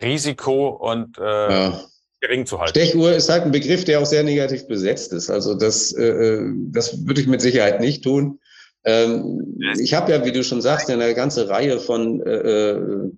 Risiko 0.00 0.68
und 0.68 1.18
äh, 1.18 1.52
ja 1.52 1.80
gering 2.20 2.46
zu 2.46 2.58
halten. 2.58 2.78
Stechuhr 2.78 3.12
ist 3.12 3.28
halt 3.28 3.44
ein 3.44 3.52
Begriff, 3.52 3.84
der 3.84 4.00
auch 4.00 4.06
sehr 4.06 4.22
negativ 4.22 4.66
besetzt 4.66 5.12
ist. 5.12 5.30
Also 5.30 5.54
das, 5.54 5.92
äh, 5.92 6.04
äh 6.04 6.52
das 6.70 7.06
würde 7.06 7.20
ich 7.20 7.26
mit 7.26 7.40
Sicherheit 7.40 7.80
nicht 7.80 8.04
tun. 8.04 8.38
Ähm, 8.84 9.58
ich 9.78 9.94
habe 9.94 10.12
ja, 10.12 10.24
wie 10.24 10.32
du 10.32 10.42
schon 10.42 10.62
sagst, 10.62 10.90
eine 10.90 11.14
ganze 11.14 11.48
Reihe 11.48 11.78
von 11.78 12.22
äh, 12.22 12.70
äh, 12.70 13.10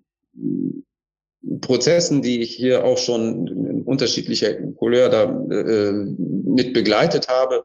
Prozessen, 1.60 2.22
die 2.22 2.40
ich 2.40 2.54
hier 2.54 2.84
auch 2.84 2.98
schon 2.98 3.46
in 3.46 3.82
unterschiedlicher 3.82 4.54
Couleur 4.76 5.08
da 5.08 5.24
äh, 5.24 5.92
mit 5.92 6.72
begleitet 6.72 7.28
habe. 7.28 7.64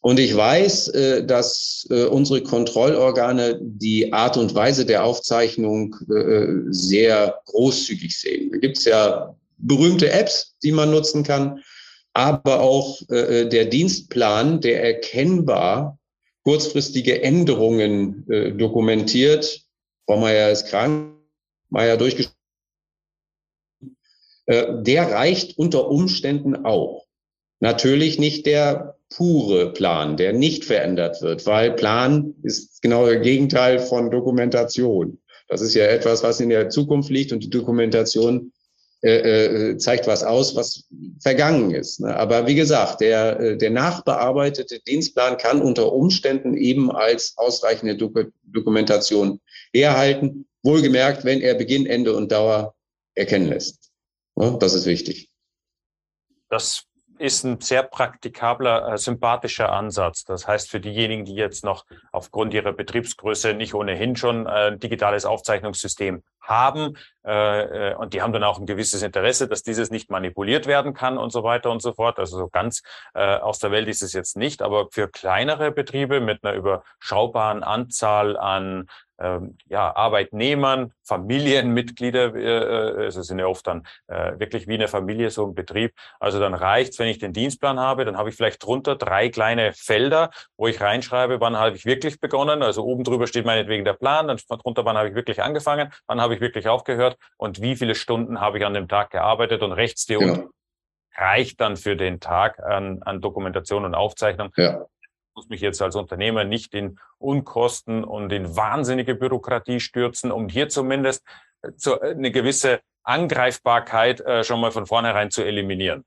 Und 0.00 0.20
ich 0.20 0.36
weiß, 0.36 0.88
äh, 0.88 1.24
dass 1.24 1.86
äh, 1.90 2.04
unsere 2.04 2.42
Kontrollorgane 2.42 3.58
die 3.62 4.12
Art 4.12 4.36
und 4.36 4.54
Weise 4.54 4.84
der 4.84 5.04
Aufzeichnung 5.04 5.96
äh, 6.14 6.46
sehr 6.68 7.40
großzügig 7.46 8.18
sehen. 8.18 8.50
Da 8.52 8.58
gibt 8.58 8.76
es 8.76 8.84
ja 8.84 9.34
berühmte 9.64 10.12
Apps, 10.12 10.56
die 10.62 10.72
man 10.72 10.90
nutzen 10.90 11.24
kann, 11.24 11.62
aber 12.12 12.60
auch 12.60 13.00
äh, 13.10 13.40
äh, 13.40 13.48
der 13.48 13.64
Dienstplan, 13.64 14.60
der 14.60 14.84
erkennbar 14.84 15.98
kurzfristige 16.44 17.22
Änderungen 17.22 18.28
äh, 18.30 18.52
dokumentiert. 18.52 19.62
Frau 20.06 20.18
Meier 20.18 20.50
ist 20.50 20.66
krank, 20.68 21.16
Meier 21.70 21.96
durchgeschrieben. 21.96 22.34
Äh, 24.46 24.82
der 24.82 25.10
reicht 25.10 25.58
unter 25.58 25.88
Umständen 25.88 26.64
auch. 26.64 27.06
Natürlich 27.60 28.18
nicht 28.18 28.46
der 28.46 28.98
pure 29.08 29.72
Plan, 29.72 30.16
der 30.16 30.32
nicht 30.32 30.64
verändert 30.64 31.22
wird, 31.22 31.46
weil 31.46 31.72
Plan 31.72 32.34
ist 32.42 32.82
genau 32.82 33.06
das 33.06 33.22
Gegenteil 33.22 33.78
von 33.78 34.10
Dokumentation. 34.10 35.20
Das 35.48 35.60
ist 35.60 35.74
ja 35.74 35.84
etwas, 35.84 36.22
was 36.22 36.40
in 36.40 36.48
der 36.48 36.68
Zukunft 36.68 37.10
liegt 37.10 37.32
und 37.32 37.42
die 37.42 37.50
Dokumentation 37.50 38.52
äh, 39.04 39.72
äh, 39.72 39.76
zeigt 39.76 40.06
was 40.06 40.24
aus, 40.24 40.56
was 40.56 40.84
vergangen 41.20 41.72
ist. 41.72 42.00
Ne? 42.00 42.16
Aber 42.16 42.46
wie 42.46 42.54
gesagt, 42.54 43.02
der, 43.02 43.38
äh, 43.38 43.58
der 43.58 43.68
nachbearbeitete 43.68 44.80
Dienstplan 44.80 45.36
kann 45.36 45.60
unter 45.60 45.92
Umständen 45.92 46.56
eben 46.56 46.90
als 46.90 47.34
ausreichende 47.36 47.98
Dok 47.98 48.32
Dokumentation 48.44 49.40
herhalten, 49.74 50.46
wohlgemerkt, 50.62 51.26
wenn 51.26 51.42
er 51.42 51.54
Beginn, 51.54 51.84
Ende 51.84 52.16
und 52.16 52.32
Dauer 52.32 52.74
erkennen 53.14 53.48
lässt. 53.48 53.90
Ne? 54.36 54.56
Das 54.58 54.72
ist 54.72 54.86
wichtig. 54.86 55.28
Das 56.48 56.84
ist 57.18 57.44
ein 57.44 57.60
sehr 57.60 57.82
praktikabler, 57.82 58.92
äh, 58.92 58.98
sympathischer 58.98 59.72
Ansatz. 59.72 60.24
Das 60.24 60.46
heißt, 60.46 60.70
für 60.70 60.80
diejenigen, 60.80 61.24
die 61.24 61.34
jetzt 61.34 61.64
noch 61.64 61.84
aufgrund 62.12 62.54
ihrer 62.54 62.72
Betriebsgröße 62.72 63.54
nicht 63.54 63.74
ohnehin 63.74 64.16
schon 64.16 64.46
äh, 64.46 64.72
ein 64.72 64.78
digitales 64.78 65.24
Aufzeichnungssystem 65.24 66.22
haben 66.40 66.96
äh, 67.24 67.90
äh, 67.90 67.94
und 67.94 68.14
die 68.14 68.22
haben 68.22 68.32
dann 68.32 68.44
auch 68.44 68.58
ein 68.58 68.66
gewisses 68.66 69.02
Interesse, 69.02 69.48
dass 69.48 69.62
dieses 69.62 69.90
nicht 69.90 70.10
manipuliert 70.10 70.66
werden 70.66 70.94
kann 70.94 71.18
und 71.18 71.30
so 71.30 71.42
weiter 71.42 71.70
und 71.70 71.80
so 71.80 71.92
fort. 71.94 72.18
Also 72.18 72.36
so 72.36 72.48
ganz 72.48 72.82
äh, 73.14 73.36
aus 73.36 73.58
der 73.58 73.70
Welt 73.70 73.88
ist 73.88 74.02
es 74.02 74.12
jetzt 74.12 74.36
nicht, 74.36 74.62
aber 74.62 74.88
für 74.90 75.08
kleinere 75.08 75.72
Betriebe 75.72 76.20
mit 76.20 76.44
einer 76.44 76.54
überschaubaren 76.54 77.62
Anzahl 77.62 78.36
an 78.36 78.86
ähm, 79.18 79.56
ja, 79.66 79.94
Arbeitnehmern, 79.94 80.92
Familienmitglieder, 81.02 82.34
äh, 82.34 83.04
also 83.04 83.22
sind 83.22 83.38
ja 83.38 83.46
oft 83.46 83.66
dann 83.66 83.86
äh, 84.08 84.38
wirklich 84.38 84.66
wie 84.66 84.74
eine 84.74 84.88
Familie 84.88 85.30
so 85.30 85.46
ein 85.46 85.54
Betrieb. 85.54 85.94
Also 86.18 86.40
dann 86.40 86.54
reicht's, 86.54 86.98
wenn 86.98 87.08
ich 87.08 87.18
den 87.18 87.32
Dienstplan 87.32 87.78
habe, 87.78 88.04
dann 88.04 88.16
habe 88.16 88.30
ich 88.30 88.36
vielleicht 88.36 88.64
drunter 88.64 88.96
drei 88.96 89.28
kleine 89.28 89.72
Felder, 89.72 90.30
wo 90.56 90.66
ich 90.66 90.80
reinschreibe, 90.80 91.40
wann 91.40 91.56
habe 91.56 91.76
ich 91.76 91.84
wirklich 91.84 92.20
begonnen. 92.20 92.62
Also 92.62 92.84
oben 92.84 93.04
drüber 93.04 93.26
steht 93.26 93.46
meinetwegen 93.46 93.84
der 93.84 93.94
Plan, 93.94 94.28
dann 94.28 94.38
drunter, 94.48 94.84
wann 94.84 94.96
habe 94.96 95.08
ich 95.08 95.14
wirklich 95.14 95.42
angefangen, 95.42 95.92
wann 96.06 96.20
habe 96.20 96.34
ich 96.34 96.40
wirklich 96.40 96.68
aufgehört 96.68 97.16
und 97.36 97.60
wie 97.60 97.76
viele 97.76 97.94
Stunden 97.94 98.40
habe 98.40 98.58
ich 98.58 98.66
an 98.66 98.74
dem 98.74 98.88
Tag 98.88 99.10
gearbeitet 99.10 99.62
und 99.62 99.72
rechts 99.72 100.06
die 100.06 100.14
genau. 100.14 100.48
reicht 101.16 101.60
dann 101.60 101.76
für 101.76 101.96
den 101.96 102.20
Tag 102.20 102.58
an, 102.58 103.02
an 103.02 103.20
Dokumentation 103.20 103.84
und 103.84 103.94
Aufzeichnung. 103.94 104.50
Ja 104.56 104.86
muss 105.34 105.48
mich 105.48 105.60
jetzt 105.60 105.82
als 105.82 105.96
Unternehmer 105.96 106.44
nicht 106.44 106.74
in 106.74 106.98
Unkosten 107.18 108.04
und 108.04 108.32
in 108.32 108.56
wahnsinnige 108.56 109.14
Bürokratie 109.14 109.80
stürzen, 109.80 110.30
um 110.30 110.48
hier 110.48 110.68
zumindest 110.68 111.24
äh, 111.62 111.68
äh, 111.68 112.10
eine 112.10 112.30
gewisse 112.30 112.80
Angreifbarkeit 113.02 114.20
äh, 114.20 114.44
schon 114.44 114.60
mal 114.60 114.70
von 114.70 114.86
vornherein 114.86 115.30
zu 115.30 115.42
eliminieren. 115.42 116.04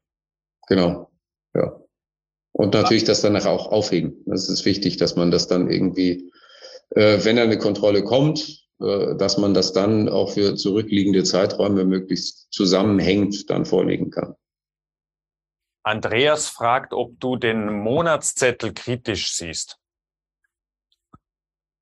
Genau, 0.68 1.10
ja. 1.54 1.80
Und 2.54 2.74
natürlich 2.74 3.04
das 3.04 3.22
danach 3.22 3.46
auch 3.46 3.72
aufheben. 3.72 4.24
Das 4.26 4.50
ist 4.50 4.66
wichtig, 4.66 4.98
dass 4.98 5.16
man 5.16 5.30
das 5.30 5.48
dann 5.48 5.70
irgendwie, 5.70 6.32
wenn 6.90 7.38
eine 7.38 7.60
Kontrolle 7.60 8.04
kommt, 8.04 8.68
äh, 8.80 9.16
dass 9.16 9.38
man 9.38 9.54
das 9.54 9.74
dann 9.74 10.08
auch 10.08 10.32
für 10.32 10.56
zurückliegende 10.56 11.24
Zeiträume 11.24 11.84
möglichst 11.86 12.48
zusammenhängend 12.52 13.50
dann 13.50 13.66
vorlegen 13.66 14.12
kann. 14.12 14.36
Andreas 15.88 16.50
fragt, 16.50 16.94
ob 16.94 17.20
du 17.20 17.38
den 17.38 17.80
Monatszettel 17.80 18.74
kritisch 18.74 19.34
siehst. 19.34 19.78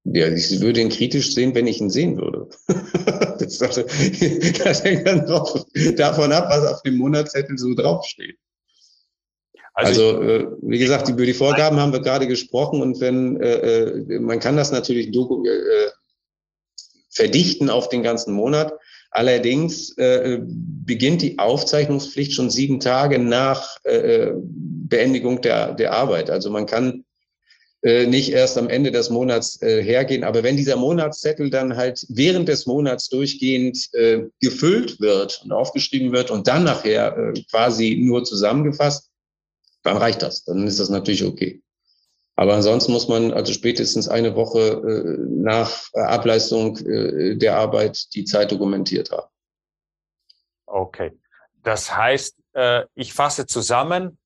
Ja, 0.04 0.28
ich 0.28 0.62
würde 0.62 0.82
ihn 0.82 0.90
kritisch 0.90 1.34
sehen, 1.34 1.56
wenn 1.56 1.66
ich 1.66 1.82
ihn 1.82 1.90
sehen 1.90 2.18
würde. 2.18 2.48
das, 3.40 3.58
das 4.64 4.84
hängt 4.84 5.08
dann 5.08 5.26
drauf, 5.26 5.66
davon 5.96 6.32
ab, 6.32 6.46
was 6.50 6.74
auf 6.74 6.82
dem 6.84 6.98
Monatszettel 6.98 7.58
so 7.58 7.74
draufsteht. 7.74 8.38
Also, 9.74 10.20
also 10.20 10.22
äh, 10.22 10.48
wie 10.62 10.78
gesagt, 10.78 11.10
über 11.10 11.26
die 11.26 11.34
Vorgaben 11.34 11.80
haben 11.80 11.92
wir 11.92 12.00
gerade 12.00 12.28
gesprochen 12.28 12.82
und 12.82 13.02
wenn 13.02 13.42
äh, 13.42 13.56
äh 13.56 14.20
man 14.20 14.40
kann 14.40 14.56
das 14.56 14.72
natürlich 14.72 15.08
äh, 15.08 15.90
verdichten 17.10 17.70
auf 17.70 17.90
den 17.90 18.04
ganzen 18.04 18.36
Monat. 18.36 18.72
Allerdings 19.16 19.98
äh, 19.98 20.42
beginnt 20.44 21.22
die 21.22 21.40
Aufzeichnungspflicht 21.40 22.34
schon 22.34 22.50
sieben 22.50 22.82
Tage 22.82 23.18
nach 23.18 23.78
äh, 23.86 24.34
Beendigung 24.36 25.40
der, 25.40 25.72
der 25.72 25.94
Arbeit. 25.94 26.30
Also 26.30 26.50
man 26.50 26.66
kann 26.66 27.06
äh, 27.82 28.08
nicht 28.08 28.34
erst 28.34 28.58
am 28.58 28.68
Ende 28.68 28.92
des 28.92 29.10
Monats 29.10 29.62
äh, 29.62 29.82
hergehen. 29.82 30.26
Aber 30.26 30.44
wenn 30.44 30.58
dieser 30.58 30.76
Monatszettel 30.76 31.50
dann 31.50 31.78
halt 31.78 32.06
während 32.10 32.50
des 32.50 32.66
Monats 32.66 33.08
durchgehend 33.08 33.88
äh, 33.94 34.24
gefüllt 34.42 35.00
wird 35.00 35.44
und 35.46 35.54
aufgeschrieben 35.54 36.12
wird 36.12 36.30
und 36.30 36.50
dann 36.50 36.66
nachher 36.66 37.16
äh, 37.18 37.42
quasi 37.50 37.96
nur 37.98 38.26
zusammengefasst, 38.26 39.12
dann 39.84 39.96
reicht 39.96 40.24
das. 40.24 40.44
Dann 40.44 40.68
ist 40.68 40.82
das 40.82 40.90
natürlich 40.90 41.24
okay. 41.24 41.62
Aber 42.36 42.54
ansonsten 42.54 42.92
muss 42.92 43.08
man 43.08 43.32
also 43.32 43.54
spätestens 43.54 44.10
eine 44.10 44.36
Woche 44.36 44.60
äh, 44.60 45.18
nach 45.30 45.94
Ableistung 45.94 46.78
äh, 46.78 47.36
der 47.36 47.58
Arbeit 47.58 48.14
die 48.14 48.26
Zeit 48.26 48.52
dokumentiert 48.52 49.12
haben. 49.12 49.30
Okay. 50.66 51.18
Das 51.64 51.96
heißt, 51.96 52.36
äh, 52.54 52.84
ich 52.94 53.14
fasse 53.14 53.46
zusammen, 53.46 54.18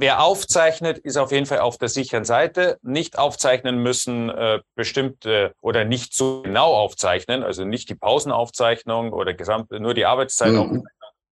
Wer 0.00 0.22
aufzeichnet, 0.22 0.98
ist 0.98 1.16
auf 1.16 1.32
jeden 1.32 1.46
Fall 1.46 1.58
auf 1.58 1.76
der 1.76 1.88
sicheren 1.88 2.24
Seite. 2.24 2.78
Nicht 2.82 3.18
aufzeichnen 3.18 3.82
müssen 3.82 4.28
äh, 4.30 4.60
bestimmte 4.76 5.54
oder 5.60 5.84
nicht 5.84 6.14
so 6.14 6.42
genau 6.42 6.72
aufzeichnen, 6.74 7.42
also 7.42 7.64
nicht 7.64 7.88
die 7.88 7.96
Pausenaufzeichnung 7.96 9.12
oder 9.12 9.34
gesamt 9.34 9.72
nur 9.72 9.94
die 9.94 10.04
Arbeitszeitaufzeichnung 10.04 10.82
mhm. 10.82 10.88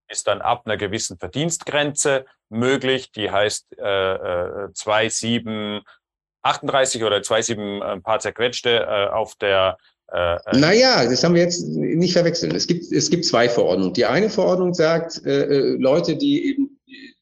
Ist 0.08 0.26
dann 0.26 0.40
ab 0.40 0.62
einer 0.64 0.76
gewissen 0.76 1.16
Verdienstgrenze 1.18 2.24
möglich. 2.48 3.12
Die 3.12 3.30
heißt 3.30 3.78
äh, 3.78 4.14
äh, 4.14 4.72
2,738 4.72 7.04
oder 7.04 7.18
2,7 7.18 7.82
ein 7.82 8.02
paar 8.02 8.18
zerquetschte 8.20 8.70
äh, 8.70 9.08
auf 9.08 9.34
der 9.36 9.76
äh, 10.12 10.36
äh, 10.36 10.38
naja, 10.52 11.04
das 11.08 11.24
haben 11.24 11.34
wir 11.34 11.42
jetzt 11.42 11.66
nicht 11.66 12.12
verwechseln. 12.12 12.54
Es 12.54 12.68
gibt, 12.68 12.92
es 12.92 13.10
gibt 13.10 13.24
zwei 13.24 13.48
Verordnungen. 13.48 13.94
Die 13.94 14.04
eine 14.04 14.30
Verordnung 14.30 14.72
sagt, 14.72 15.26
äh, 15.26 15.46
äh 15.46 15.76
Leute, 15.78 16.14
die 16.16 16.48
eben 16.48 16.78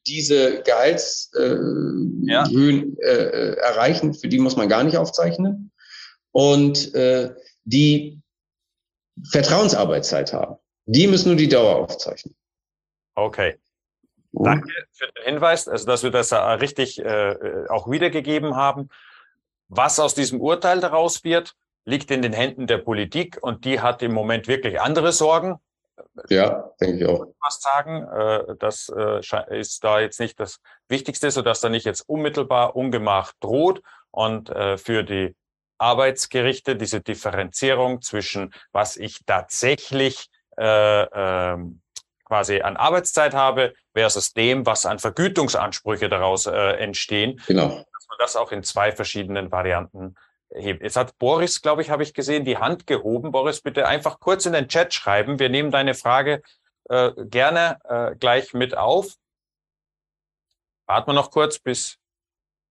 diese 0.06 0.62
Gehaltshöhen 0.62 2.26
äh, 2.26 2.30
ja. 2.30 2.46
äh, 2.46 3.56
erreichen, 3.56 4.12
für 4.12 4.28
die 4.28 4.38
muss 4.38 4.56
man 4.56 4.68
gar 4.68 4.84
nicht 4.84 4.98
aufzeichnen. 4.98 5.72
Und 6.32 6.94
äh, 6.94 7.34
die 7.64 8.20
Vertrauensarbeitszeit 9.30 10.34
haben, 10.34 10.56
die 10.86 11.06
müssen 11.06 11.28
nur 11.28 11.36
die 11.36 11.48
Dauer 11.48 11.76
aufzeichnen. 11.76 12.34
Okay. 13.14 13.58
Danke 14.32 14.68
für 14.90 15.06
den 15.12 15.24
Hinweis, 15.24 15.68
also 15.68 15.86
dass 15.86 16.02
wir 16.02 16.10
das 16.10 16.32
richtig 16.32 16.98
äh, 16.98 17.66
auch 17.68 17.88
wiedergegeben 17.88 18.56
haben. 18.56 18.88
Was 19.68 20.00
aus 20.00 20.14
diesem 20.14 20.40
Urteil 20.40 20.80
daraus 20.80 21.22
wird, 21.24 21.54
liegt 21.84 22.10
in 22.10 22.22
den 22.22 22.32
Händen 22.32 22.66
der 22.66 22.78
Politik 22.78 23.38
und 23.40 23.64
die 23.64 23.80
hat 23.80 24.02
im 24.02 24.12
Moment 24.12 24.48
wirklich 24.48 24.80
andere 24.80 25.12
Sorgen. 25.12 25.60
Ja, 26.28 26.70
denke 26.80 26.96
ich 26.96 27.06
auch. 27.06 27.26
Was 27.40 27.60
sagen, 27.60 28.02
äh, 28.08 28.56
das 28.58 28.92
äh, 28.94 29.58
ist 29.58 29.84
da 29.84 30.00
jetzt 30.00 30.18
nicht 30.18 30.40
das 30.40 30.60
Wichtigste, 30.88 31.30
sodass 31.30 31.60
da 31.60 31.68
nicht 31.68 31.86
jetzt 31.86 32.08
unmittelbar 32.08 32.74
Ungemach 32.74 33.32
droht 33.40 33.82
und 34.10 34.50
äh, 34.50 34.76
für 34.76 35.04
die 35.04 35.36
Arbeitsgerichte 35.78 36.76
diese 36.76 37.00
Differenzierung 37.00 38.00
zwischen 38.00 38.52
was 38.72 38.96
ich 38.96 39.24
tatsächlich 39.24 40.28
äh, 40.56 41.02
äh, 41.02 41.56
quasi 42.24 42.60
an 42.60 42.76
Arbeitszeit 42.76 43.34
habe 43.34 43.74
versus 43.92 44.32
dem, 44.32 44.66
was 44.66 44.86
an 44.86 44.98
Vergütungsansprüche 44.98 46.08
daraus 46.08 46.46
äh, 46.46 46.72
entstehen. 46.78 47.40
Genau. 47.46 47.68
Dass 47.68 48.08
man 48.08 48.18
das 48.18 48.36
auch 48.36 48.52
in 48.52 48.62
zwei 48.62 48.92
verschiedenen 48.92 49.52
Varianten 49.52 50.16
hebt. 50.54 50.82
Jetzt 50.82 50.96
hat 50.96 51.18
Boris, 51.18 51.62
glaube 51.62 51.82
ich, 51.82 51.90
habe 51.90 52.02
ich 52.02 52.14
gesehen, 52.14 52.44
die 52.44 52.58
Hand 52.58 52.86
gehoben. 52.86 53.32
Boris, 53.32 53.60
bitte 53.60 53.86
einfach 53.86 54.20
kurz 54.20 54.46
in 54.46 54.52
den 54.52 54.68
Chat 54.68 54.94
schreiben. 54.94 55.38
Wir 55.38 55.48
nehmen 55.48 55.70
deine 55.70 55.94
Frage 55.94 56.42
äh, 56.88 57.10
gerne 57.16 57.78
äh, 57.84 58.14
gleich 58.16 58.54
mit 58.54 58.76
auf. 58.76 59.14
Warten 60.86 61.08
wir 61.08 61.14
noch 61.14 61.30
kurz, 61.30 61.58
bis 61.58 61.98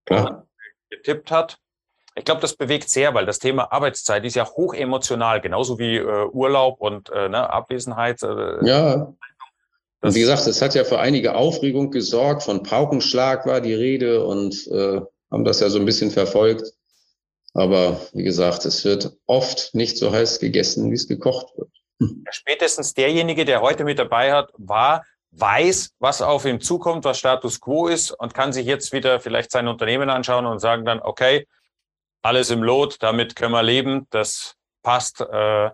er 0.06 0.46
getippt 0.90 1.32
hat. 1.32 1.58
Ich 2.16 2.26
glaube, 2.26 2.42
das 2.42 2.56
bewegt 2.56 2.90
sehr, 2.90 3.16
weil 3.16 3.26
das 3.26 3.40
Thema 3.40 3.72
Arbeitszeit 3.72 4.24
ist 4.24 4.36
ja 4.36 4.46
hoch 4.46 4.76
emotional, 4.76 5.42
genauso 5.42 5.80
wie 5.80 5.98
äh, 5.98 6.26
Urlaub 6.28 6.80
und 6.80 7.10
äh, 7.10 7.28
ne, 7.28 7.50
Abwesenheit. 7.50 8.22
Äh, 8.22 8.66
ja. 8.66 9.14
Und 10.04 10.16
wie 10.16 10.20
gesagt, 10.20 10.46
es 10.48 10.62
hat 10.62 10.76
ja 10.76 10.84
für 10.84 11.00
einige 11.00 11.34
Aufregung 11.34 11.90
gesorgt. 11.90 12.44
Von 12.44 12.62
Paukenschlag 12.62 13.46
war 13.46 13.62
die 13.62 13.74
Rede 13.74 14.26
und 14.26 14.68
äh, 14.68 15.00
haben 15.32 15.46
das 15.46 15.62
ja 15.62 15.70
so 15.70 15.80
ein 15.80 15.86
bisschen 15.86 16.12
verfolgt. 16.12 16.74
Aber 17.54 18.02
wie 18.12 18.24
gesagt, 18.24 18.66
es 18.66 18.84
wird 18.84 19.14
oft 19.28 19.74
nicht 19.74 19.98
so 19.98 20.12
heiß 20.12 20.42
gegessen, 20.42 20.92
wie 20.92 20.96
es 20.96 21.08
gekocht 21.08 21.48
wird. 21.56 21.70
Spätestens 22.32 22.94
derjenige, 22.94 23.46
der 23.46 23.62
heute 23.62 23.86
mit 23.86 23.98
dabei 23.98 24.34
hat, 24.34 24.52
war, 24.58 25.06
weiß, 25.32 25.92
was 26.00 26.22
auf 26.22 26.44
ihn 26.44 26.60
zukommt, 26.60 27.06
was 27.06 27.18
Status 27.18 27.62
quo 27.62 27.88
ist 27.88 28.12
und 28.12 28.34
kann 28.34 28.52
sich 28.52 28.66
jetzt 28.66 28.92
wieder 28.92 29.22
vielleicht 29.22 29.52
sein 29.52 29.70
Unternehmen 29.70 30.10
anschauen 30.10 30.46
und 30.46 30.60
sagen 30.60 30.84
dann, 30.84 31.00
okay, 31.00 31.48
alles 32.22 32.50
im 32.50 32.62
Lot, 32.62 32.98
damit 33.02 33.38
können 33.38 33.54
wir 33.54 33.64
leben, 33.64 34.06
das 34.10 34.56
passt 34.82 35.22
äh, 35.22 35.70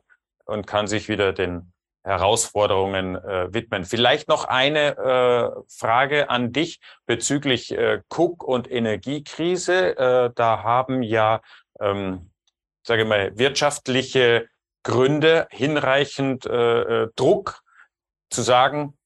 und 0.45 0.67
kann 0.67 0.85
sich 0.85 1.09
wieder 1.09 1.33
den 1.33 1.73
Herausforderungen 2.09 3.15
äh, 3.15 3.53
widmen. 3.53 3.85
Vielleicht 3.85 4.27
noch 4.27 4.45
eine 4.45 4.97
äh, 4.97 5.61
Frage 5.69 6.29
an 6.29 6.51
dich 6.51 6.79
bezüglich 7.05 7.71
äh, 7.71 8.01
Cook 8.09 8.43
und 8.43 8.69
Energiekrise. 8.69 9.95
Äh, 9.97 10.31
da 10.35 10.63
haben 10.63 11.03
ja 11.03 11.41
ähm, 11.79 12.31
sage 12.83 13.05
mal, 13.05 13.37
wirtschaftliche 13.37 14.49
Gründe 14.83 15.47
hinreichend 15.51 16.45
äh, 16.45 17.03
äh 17.03 17.09
Druck 17.15 17.61
zu 18.31 18.41
sagen, 18.41 18.97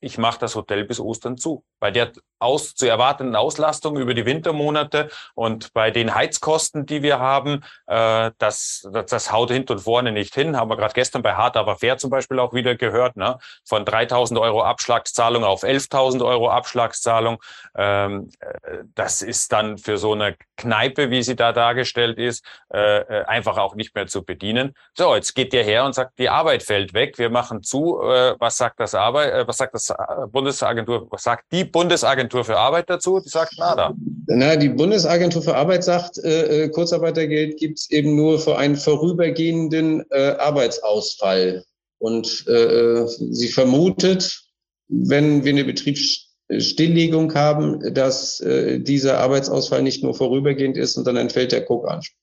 ich 0.00 0.16
mache 0.16 0.38
das 0.38 0.54
Hotel 0.54 0.84
bis 0.84 1.00
Ostern 1.00 1.36
zu. 1.36 1.64
Bei 1.82 1.90
der 1.90 2.12
aus, 2.42 2.74
zu 2.74 2.86
erwartenden 2.88 3.36
Auslastung 3.36 3.96
über 3.96 4.14
die 4.14 4.26
Wintermonate 4.26 5.10
und 5.34 5.72
bei 5.72 5.90
den 5.90 6.14
Heizkosten, 6.14 6.86
die 6.86 7.02
wir 7.02 7.18
haben, 7.18 7.62
äh, 7.86 8.32
das, 8.38 8.86
das, 8.92 9.06
das 9.06 9.32
haut 9.32 9.50
hinten 9.50 9.72
und 9.72 9.78
vorne 9.78 10.12
nicht 10.12 10.34
hin. 10.34 10.56
Haben 10.56 10.68
wir 10.68 10.76
gerade 10.76 10.94
gestern 10.94 11.22
bei 11.22 11.34
Hard 11.34 11.56
aber 11.56 11.76
fair 11.76 11.98
zum 11.98 12.10
Beispiel 12.10 12.38
auch 12.40 12.52
wieder 12.52 12.74
gehört, 12.74 13.16
ne? 13.16 13.38
von 13.64 13.84
3.000 13.84 14.40
Euro 14.40 14.62
Abschlagszahlung 14.62 15.44
auf 15.44 15.62
11.000 15.62 16.24
Euro 16.24 16.50
Abschlagszahlung. 16.50 17.40
Ähm, 17.76 18.30
äh, 18.40 18.78
das 18.94 19.22
ist 19.22 19.52
dann 19.52 19.78
für 19.78 19.96
so 19.96 20.12
eine 20.12 20.36
Kneipe, 20.56 21.10
wie 21.10 21.22
sie 21.22 21.36
da 21.36 21.52
dargestellt 21.52 22.18
ist, 22.18 22.44
äh, 22.72 22.98
äh, 22.98 23.24
einfach 23.24 23.56
auch 23.56 23.74
nicht 23.74 23.94
mehr 23.94 24.08
zu 24.08 24.24
bedienen. 24.24 24.74
So, 24.94 25.14
jetzt 25.14 25.34
geht 25.34 25.52
der 25.52 25.64
her 25.64 25.84
und 25.84 25.94
sagt, 25.94 26.18
die 26.18 26.28
Arbeit 26.28 26.62
fällt 26.62 26.92
weg, 26.92 27.18
wir 27.18 27.30
machen 27.30 27.62
zu. 27.62 28.00
Äh, 28.02 28.34
was 28.38 28.56
sagt 28.56 28.80
das 28.80 28.94
Arbeit, 28.94 29.32
äh, 29.32 29.46
was 29.46 29.58
sagt 29.58 29.74
das 29.74 29.90
äh, 29.90 29.94
Bundesagentur, 30.26 31.06
was 31.10 31.22
sagt 31.22 31.44
die 31.52 31.64
Bundesagentur 31.72 32.44
für 32.44 32.58
Arbeit 32.58 32.88
dazu? 32.88 33.20
Die 33.20 33.28
sagt 33.28 33.58
nada. 33.58 33.94
Na, 34.26 34.56
die 34.56 34.68
Bundesagentur 34.68 35.42
für 35.42 35.56
Arbeit 35.56 35.84
sagt, 35.84 36.18
äh, 36.18 36.68
Kurzarbeitergeld 36.68 37.58
gibt 37.58 37.78
es 37.78 37.90
eben 37.90 38.14
nur 38.14 38.38
für 38.38 38.56
einen 38.56 38.76
vorübergehenden 38.76 40.04
äh, 40.10 40.36
Arbeitsausfall. 40.38 41.64
Und 41.98 42.46
äh, 42.48 43.06
sie 43.06 43.48
vermutet, 43.48 44.42
wenn 44.88 45.44
wir 45.44 45.52
eine 45.52 45.64
Betriebs 45.64 46.32
Stilllegung 46.58 47.34
haben, 47.34 47.94
dass 47.94 48.40
äh, 48.40 48.78
dieser 48.78 49.18
Arbeitsausfall 49.18 49.82
nicht 49.82 50.02
nur 50.02 50.14
vorübergehend 50.14 50.76
ist, 50.76 50.94
sondern 50.94 51.16
entfällt 51.16 51.52
der 51.52 51.68
Cook-Anspruch. 51.68 52.21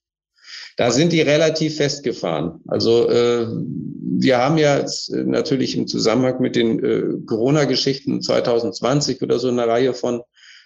Da 0.79 0.91
sind 0.91 1.11
die 1.11 1.19
relativ 1.19 1.75
festgefahren. 1.75 2.61
Also 2.69 3.09
äh, 3.09 3.47
wir 3.49 4.37
haben 4.37 4.57
ja 4.57 4.85
natürlich 5.11 5.75
im 5.75 5.87
Zusammenhang 5.87 6.39
mit 6.39 6.55
den 6.55 6.81
äh, 6.81 7.03
Corona-Geschichten 7.25 8.21
2020 8.21 9.21
oder 9.21 9.39
so 9.39 9.49
eine 9.49 9.67
Reihe 9.67 9.93
von 9.93 10.21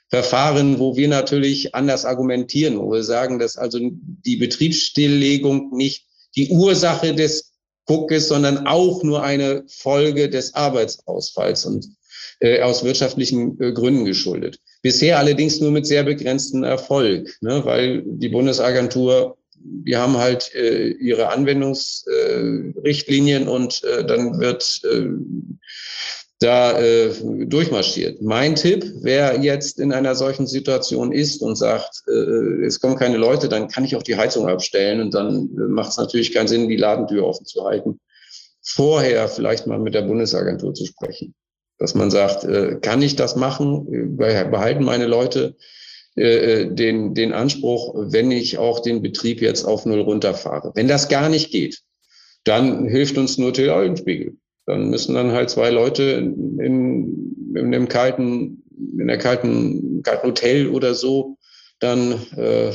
Verfahren, 0.10 0.78
wo 0.78 0.96
wir 0.96 1.08
natürlich 1.08 1.74
anders 1.74 2.06
argumentieren, 2.06 2.78
wo 2.78 2.92
wir 2.92 3.02
sagen, 3.02 3.40
dass 3.40 3.58
also 3.58 3.80
die 3.82 4.36
Betriebsstilllegung 4.36 5.76
nicht 5.76 6.06
die 6.36 6.50
Ursache 6.50 7.16
des 7.16 7.52
ist, 8.10 8.28
sondern 8.28 8.68
auch 8.68 9.02
nur 9.02 9.24
eine 9.24 9.64
Folge 9.68 10.30
des 10.30 10.54
Arbeitsausfalls. 10.54 11.66
Und 11.66 11.88
äh, 12.40 12.62
aus 12.62 12.84
wirtschaftlichen 12.84 13.60
äh, 13.60 13.72
Gründen 13.72 14.06
geschuldet. 14.06 14.60
Bisher 14.84 15.18
allerdings 15.18 15.60
nur 15.60 15.72
mit 15.72 15.88
sehr 15.88 16.04
begrenztem 16.04 16.64
Erfolg, 16.64 17.36
ne, 17.42 17.66
weil 17.66 18.04
die 18.06 18.30
Bundesagentur 18.30 19.38
die 19.64 19.96
haben 19.96 20.18
halt 20.18 20.54
äh, 20.56 20.90
ihre 20.90 21.30
Anwendungsrichtlinien 21.30 23.48
äh, 23.48 23.50
und 23.50 23.84
äh, 23.84 24.04
dann 24.06 24.40
wird 24.40 24.82
äh, 24.84 25.08
da 26.40 26.80
äh, 26.80 27.12
durchmarschiert. 27.46 28.20
Mein 28.22 28.56
Tipp, 28.56 28.86
wer 29.02 29.40
jetzt 29.40 29.80
in 29.80 29.94
einer 29.94 30.16
solchen 30.16 30.46
Situation 30.46 31.14
ist 31.14 31.42
und 31.42 31.56
sagt, 31.56 32.04
äh, 32.08 32.66
es 32.66 32.82
kommen 32.82 32.98
keine 32.98 33.18
Leute, 33.18 33.48
dann 33.48 33.70
kann 33.70 33.86
ich 33.86 33.96
auch 33.96 34.04
die 34.04 34.18
Heizung 34.18 34.50
abstellen 34.50 35.00
und 35.02 35.14
dann 35.14 35.50
äh, 35.58 35.62
macht 35.70 35.92
es 35.92 35.98
natürlich 35.98 36.34
keinen 36.34 36.48
Sinn, 36.48 36.68
die 36.68 36.76
Ladentür 36.76 37.26
offen 37.26 37.46
zu 37.46 37.64
halten. 37.64 38.02
Vorher 38.62 39.30
vielleicht 39.30 39.68
mal 39.68 39.80
mit 39.80 39.94
der 39.94 40.02
Bundesagentur 40.04 40.74
zu 40.74 40.86
sprechen. 40.86 41.34
Dass 41.78 41.96
man 41.96 42.12
sagt, 42.12 42.44
äh, 42.44 42.78
kann 42.82 43.02
ich 43.02 43.16
das 43.16 43.36
machen? 43.36 44.18
Behalten 44.18 44.84
meine 44.84 45.08
Leute 45.08 45.56
äh, 46.16 46.62
äh, 46.62 46.74
den, 46.74 47.14
den 47.14 47.34
Anspruch, 47.34 47.94
wenn 47.96 48.32
ich 48.32 48.58
auch 48.58 48.82
den 48.82 49.02
Betrieb 49.02 49.42
jetzt 49.42 49.64
auf 49.64 49.86
Null 49.86 50.02
runterfahre. 50.02 50.72
Wenn 50.76 50.88
das 50.88 51.10
gar 51.10 51.30
nicht 51.30 51.52
geht, 51.52 51.82
dann 52.44 52.86
hilft 52.86 53.18
uns 53.18 53.38
nur 53.38 53.54
Teleeulenspiegel. 53.54 54.38
Dann 54.66 54.90
müssen 54.90 55.16
dann 55.16 55.32
halt 55.32 55.50
zwei 55.50 55.70
Leute 55.70 56.04
in, 56.04 56.60
in, 56.60 57.56
in 57.56 57.72
dem 57.72 57.88
kalten, 57.88 58.64
in 58.98 59.08
der 59.08 59.18
kalten, 59.18 60.04
kalten 60.04 60.28
Hotel 60.28 60.70
oder 60.70 60.94
so 60.94 61.38
dann 61.80 62.14
äh, 62.38 62.74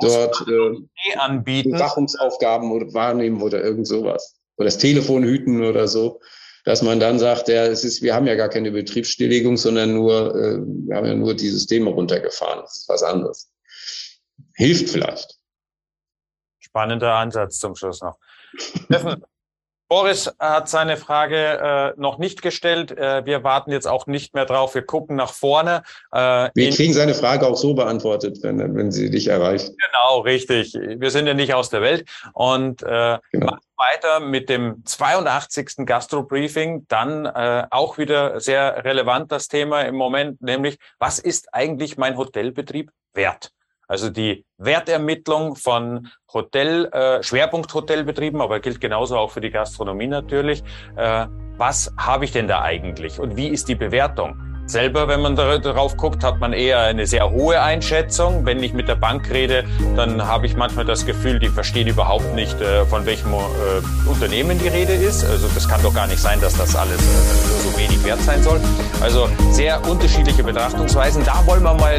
dort 0.00 0.44
äh, 0.48 1.16
anbieten. 1.16 1.70
Überwachungsaufgaben 1.70 2.70
oder 2.70 2.92
wahrnehmen 2.92 3.42
oder 3.42 3.62
irgend 3.62 3.86
sowas. 3.86 4.36
Oder 4.56 4.66
das 4.66 4.78
Telefon 4.78 5.24
hüten 5.24 5.62
oder 5.62 5.88
so. 5.88 6.20
Dass 6.66 6.82
man 6.82 6.98
dann 6.98 7.20
sagt, 7.20 7.46
ja, 7.46 7.64
es 7.64 7.84
ist, 7.84 8.02
wir 8.02 8.12
haben 8.12 8.26
ja 8.26 8.34
gar 8.34 8.48
keine 8.48 8.72
Betriebsstilllegung, 8.72 9.56
sondern 9.56 9.94
nur, 9.94 10.34
äh, 10.34 10.58
wir 10.58 10.96
haben 10.96 11.06
ja 11.06 11.14
nur 11.14 11.32
die 11.34 11.48
Systeme 11.48 11.90
runtergefahren. 11.90 12.60
Das 12.62 12.78
ist 12.78 12.88
was 12.88 13.04
anderes. 13.04 13.52
Hilft 14.54 14.90
vielleicht. 14.90 15.38
Spannender 16.58 17.14
Ansatz 17.14 17.60
zum 17.60 17.76
Schluss 17.76 18.02
noch. 18.02 18.18
Boris 19.88 20.32
hat 20.38 20.68
seine 20.68 20.96
Frage 20.96 21.36
äh, 21.36 22.00
noch 22.00 22.18
nicht 22.18 22.42
gestellt. 22.42 22.90
Äh, 22.90 23.24
wir 23.24 23.44
warten 23.44 23.70
jetzt 23.70 23.86
auch 23.86 24.06
nicht 24.06 24.34
mehr 24.34 24.44
drauf. 24.44 24.74
Wir 24.74 24.82
gucken 24.82 25.16
nach 25.16 25.32
vorne. 25.32 25.82
Äh, 26.12 26.50
wir 26.54 26.70
kriegen 26.70 26.92
seine 26.92 27.14
Frage 27.14 27.46
auch 27.46 27.56
so 27.56 27.74
beantwortet, 27.74 28.38
wenn, 28.42 28.74
wenn 28.74 28.90
sie 28.90 29.10
dich 29.10 29.28
erreicht. 29.28 29.68
Genau, 29.68 30.20
richtig. 30.20 30.74
Wir 30.74 31.10
sind 31.10 31.26
ja 31.26 31.34
nicht 31.34 31.54
aus 31.54 31.70
der 31.70 31.82
Welt. 31.82 32.08
Und 32.32 32.82
äh, 32.82 33.18
genau. 33.30 33.46
machen 33.46 33.60
weiter 33.76 34.20
mit 34.20 34.48
dem 34.48 34.82
82. 34.84 35.86
Gastro-Briefing. 35.86 36.86
Dann 36.88 37.26
äh, 37.26 37.66
auch 37.70 37.98
wieder 37.98 38.40
sehr 38.40 38.84
relevant 38.84 39.30
das 39.30 39.48
Thema 39.48 39.82
im 39.82 39.94
Moment, 39.96 40.40
nämlich 40.42 40.78
was 40.98 41.18
ist 41.18 41.52
eigentlich 41.52 41.96
mein 41.96 42.16
Hotelbetrieb 42.16 42.90
wert? 43.14 43.52
Also 43.88 44.10
die 44.10 44.44
Wertermittlung 44.58 45.56
von 45.56 46.08
Hotel, 46.32 46.86
äh, 46.86 47.22
Schwerpunkt-Hotelbetrieben, 47.22 48.40
aber 48.40 48.60
gilt 48.60 48.80
genauso 48.80 49.16
auch 49.16 49.30
für 49.30 49.40
die 49.40 49.50
Gastronomie 49.50 50.08
natürlich. 50.08 50.62
Äh, 50.96 51.26
was 51.56 51.92
habe 51.96 52.24
ich 52.24 52.32
denn 52.32 52.48
da 52.48 52.62
eigentlich 52.62 53.18
und 53.18 53.36
wie 53.36 53.48
ist 53.48 53.68
die 53.68 53.74
Bewertung? 53.74 54.55
Selber, 54.66 55.06
wenn 55.06 55.20
man 55.20 55.36
darauf 55.36 55.96
guckt, 55.96 56.24
hat 56.24 56.40
man 56.40 56.52
eher 56.52 56.80
eine 56.80 57.06
sehr 57.06 57.30
hohe 57.30 57.62
Einschätzung. 57.62 58.44
Wenn 58.44 58.60
ich 58.62 58.74
mit 58.74 58.88
der 58.88 58.96
Bank 58.96 59.30
rede, 59.30 59.64
dann 59.94 60.26
habe 60.26 60.46
ich 60.46 60.56
manchmal 60.56 60.84
das 60.84 61.06
Gefühl, 61.06 61.38
die 61.38 61.48
verstehen 61.48 61.86
überhaupt 61.86 62.34
nicht, 62.34 62.60
äh, 62.60 62.84
von 62.86 63.06
welchem 63.06 63.32
äh, 63.32 64.08
Unternehmen 64.08 64.58
die 64.58 64.66
Rede 64.66 64.92
ist. 64.92 65.24
Also 65.24 65.46
das 65.54 65.68
kann 65.68 65.80
doch 65.84 65.94
gar 65.94 66.08
nicht 66.08 66.20
sein, 66.20 66.40
dass 66.40 66.56
das 66.56 66.74
alles 66.74 66.98
äh, 66.98 67.62
so 67.62 67.78
wenig 67.78 68.02
wert 68.04 68.20
sein 68.22 68.42
soll. 68.42 68.60
Also 69.00 69.28
sehr 69.52 69.86
unterschiedliche 69.88 70.42
Betrachtungsweisen. 70.42 71.24
Da 71.24 71.46
wollen 71.46 71.62
wir 71.62 71.74
mal 71.74 71.96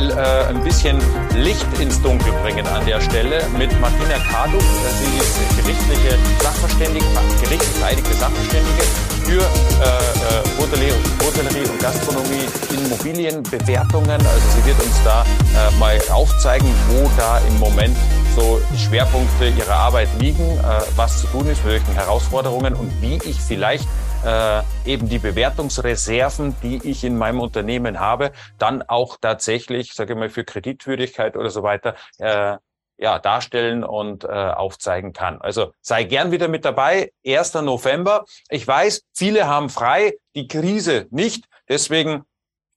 ein 0.50 0.64
bisschen 0.64 1.00
Licht 1.36 1.68
ins 1.80 2.02
Dunkel 2.02 2.34
bringen 2.44 2.66
an 2.68 2.86
der 2.86 3.00
Stelle 3.00 3.42
mit 3.58 3.70
Martina 3.80 4.18
Kadu. 4.30 4.60
Sie 4.60 5.18
ist 5.18 5.58
gerichtliche 5.58 6.18
Sachverständige, 6.42 7.06
gerichtlich 7.42 7.78
vereidigte 7.80 8.14
Sachverständige 8.14 9.17
für 9.28 9.42
äh, 9.42 10.62
Hotellerie, 10.62 10.94
Hotellerie 11.22 11.70
und 11.70 11.80
Gastronomie 11.82 12.48
Immobilienbewertungen. 12.72 14.10
Also 14.26 14.48
sie 14.56 14.66
wird 14.66 14.82
uns 14.82 15.04
da 15.04 15.24
äh, 15.24 15.78
mal 15.78 16.00
aufzeigen, 16.10 16.68
wo 16.88 17.12
da 17.18 17.40
im 17.40 17.60
Moment 17.60 17.98
so 18.38 18.62
Schwerpunkte 18.78 19.50
ihrer 19.50 19.76
Arbeit 19.76 20.08
liegen, 20.20 20.46
äh, 20.46 20.64
was 20.96 21.20
zu 21.20 21.28
tun 21.28 21.48
ist, 21.48 21.62
mit 21.66 21.74
welchen 21.74 21.94
Herausforderungen 21.94 22.74
und 22.74 22.90
wie 23.02 23.20
ich 23.26 23.36
vielleicht 23.42 23.86
äh, 24.26 24.62
eben 24.86 25.10
die 25.10 25.20
Bewertungsreserven, 25.20 26.56
die 26.64 26.80
ich 26.90 27.04
in 27.04 27.18
meinem 27.18 27.42
Unternehmen 27.42 28.00
habe, 28.00 28.32
dann 28.58 28.82
auch 28.82 29.18
tatsächlich, 29.20 29.94
sage 29.94 30.14
ich 30.14 30.20
mal, 30.20 30.30
für 30.30 30.46
Kreditwürdigkeit 30.46 31.36
oder 31.36 31.50
so 31.50 31.64
weiter, 31.64 31.96
äh, 32.20 32.56
ja, 32.98 33.20
darstellen 33.20 33.84
und 33.84 34.24
äh, 34.24 34.28
aufzeigen 34.28 35.14
kann. 35.14 35.40
Also 35.42 35.74
sei 35.82 36.04
gern 36.04 36.32
wieder 36.32 36.48
mit 36.48 36.66
dabei. 36.66 37.12
1. 37.26 37.56
November. 37.56 38.26
Ich 38.50 38.68
weiß, 38.68 39.04
viele 39.14 39.48
haben 39.48 39.70
frei, 39.70 40.18
die 40.36 40.48
Krise 40.48 41.08
nicht. 41.12 41.46
Deswegen 41.70 42.24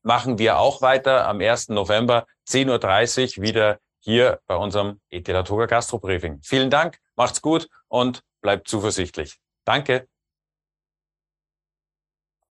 machen 0.03 0.39
wir 0.39 0.59
auch 0.59 0.83
weiter 0.83 1.27
am 1.27 1.41
1. 1.41 1.71
November 1.71 2.27
10.30 2.49 3.39
Uhr 3.39 3.45
wieder 3.45 3.79
hier 4.01 4.41
bei 4.47 4.57
unserem 4.57 5.01
Etilatura 5.11 5.67
Gastro 5.67 5.99
Briefing. 5.99 6.41
Vielen 6.43 6.71
Dank, 6.71 6.99
macht's 7.17 7.43
gut 7.43 7.69
und 7.89 8.23
bleibt 8.41 8.69
zuversichtlich. 8.69 9.39
Danke. 9.65 10.09